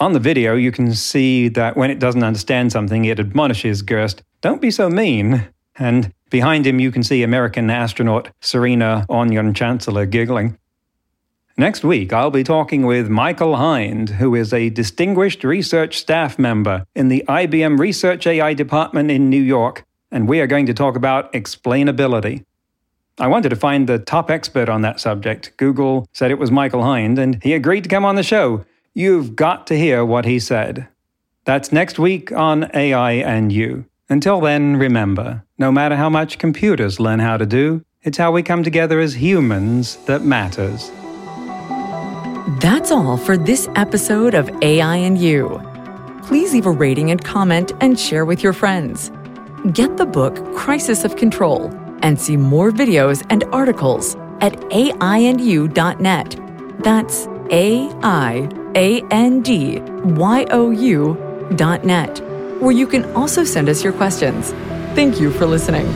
On 0.00 0.12
the 0.12 0.20
video, 0.20 0.54
you 0.54 0.72
can 0.72 0.92
see 0.94 1.48
that 1.48 1.76
when 1.76 1.90
it 1.90 2.00
doesn't 2.00 2.24
understand 2.24 2.72
something, 2.72 3.04
it 3.04 3.20
admonishes 3.20 3.82
Gerst, 3.82 4.22
Don't 4.40 4.60
be 4.60 4.70
so 4.70 4.90
mean. 4.90 5.48
And 5.76 6.12
behind 6.28 6.66
him, 6.66 6.80
you 6.80 6.90
can 6.90 7.04
see 7.04 7.22
American 7.22 7.70
astronaut 7.70 8.30
Serena 8.40 9.06
Auñón 9.08 9.54
Chancellor 9.54 10.06
giggling. 10.06 10.58
Next 11.56 11.84
week, 11.84 12.12
I'll 12.12 12.30
be 12.30 12.44
talking 12.44 12.86
with 12.86 13.08
Michael 13.08 13.56
Hind, 13.56 14.10
who 14.10 14.34
is 14.34 14.52
a 14.52 14.70
distinguished 14.70 15.42
research 15.42 15.98
staff 15.98 16.38
member 16.38 16.84
in 16.94 17.08
the 17.08 17.24
IBM 17.28 17.78
Research 17.78 18.26
AI 18.26 18.54
department 18.54 19.10
in 19.10 19.30
New 19.30 19.42
York, 19.42 19.84
and 20.10 20.28
we 20.28 20.40
are 20.40 20.46
going 20.46 20.66
to 20.66 20.74
talk 20.74 20.96
about 20.96 21.32
explainability. 21.32 22.44
I 23.20 23.26
wanted 23.26 23.48
to 23.48 23.56
find 23.56 23.88
the 23.88 23.98
top 23.98 24.30
expert 24.30 24.68
on 24.68 24.82
that 24.82 25.00
subject. 25.00 25.52
Google 25.56 26.08
said 26.12 26.30
it 26.30 26.38
was 26.38 26.52
Michael 26.52 26.84
Hind, 26.84 27.18
and 27.18 27.42
he 27.42 27.52
agreed 27.52 27.82
to 27.82 27.90
come 27.90 28.04
on 28.04 28.14
the 28.14 28.22
show. 28.22 28.64
You've 28.94 29.34
got 29.34 29.66
to 29.68 29.78
hear 29.78 30.04
what 30.04 30.24
he 30.24 30.38
said. 30.38 30.86
That's 31.44 31.72
next 31.72 31.98
week 31.98 32.30
on 32.30 32.70
AI 32.74 33.12
and 33.12 33.50
You. 33.50 33.86
Until 34.08 34.40
then, 34.40 34.76
remember 34.76 35.44
no 35.58 35.72
matter 35.72 35.96
how 35.96 36.08
much 36.08 36.38
computers 36.38 37.00
learn 37.00 37.18
how 37.18 37.36
to 37.36 37.44
do, 37.46 37.84
it's 38.02 38.18
how 38.18 38.30
we 38.30 38.44
come 38.44 38.62
together 38.62 39.00
as 39.00 39.14
humans 39.14 39.96
that 40.06 40.22
matters. 40.22 40.92
That's 42.60 42.92
all 42.92 43.16
for 43.16 43.36
this 43.36 43.68
episode 43.74 44.34
of 44.34 44.48
AI 44.62 44.96
and 44.96 45.18
You. 45.18 45.60
Please 46.22 46.52
leave 46.52 46.66
a 46.66 46.70
rating 46.70 47.10
and 47.10 47.22
comment 47.22 47.72
and 47.80 47.98
share 47.98 48.24
with 48.24 48.44
your 48.44 48.52
friends. 48.52 49.10
Get 49.72 49.96
the 49.96 50.06
book 50.06 50.54
Crisis 50.54 51.04
of 51.04 51.16
Control 51.16 51.68
and 52.02 52.20
see 52.20 52.36
more 52.36 52.70
videos 52.70 53.24
and 53.30 53.44
articles 53.52 54.16
at 54.40 54.54
aiandyou.net. 54.70 56.36
That's 56.80 57.26
A 57.50 57.90
I 58.02 58.48
A 58.74 59.02
N 59.10 59.42
D 59.42 59.80
Y 59.80 60.46
O 60.50 60.70
U 60.70 61.50
dot 61.56 61.84
net, 61.84 62.20
where 62.60 62.72
you 62.72 62.86
can 62.86 63.04
also 63.16 63.44
send 63.44 63.68
us 63.68 63.82
your 63.82 63.92
questions. 63.92 64.52
Thank 64.94 65.20
you 65.20 65.30
for 65.30 65.46
listening. 65.46 65.86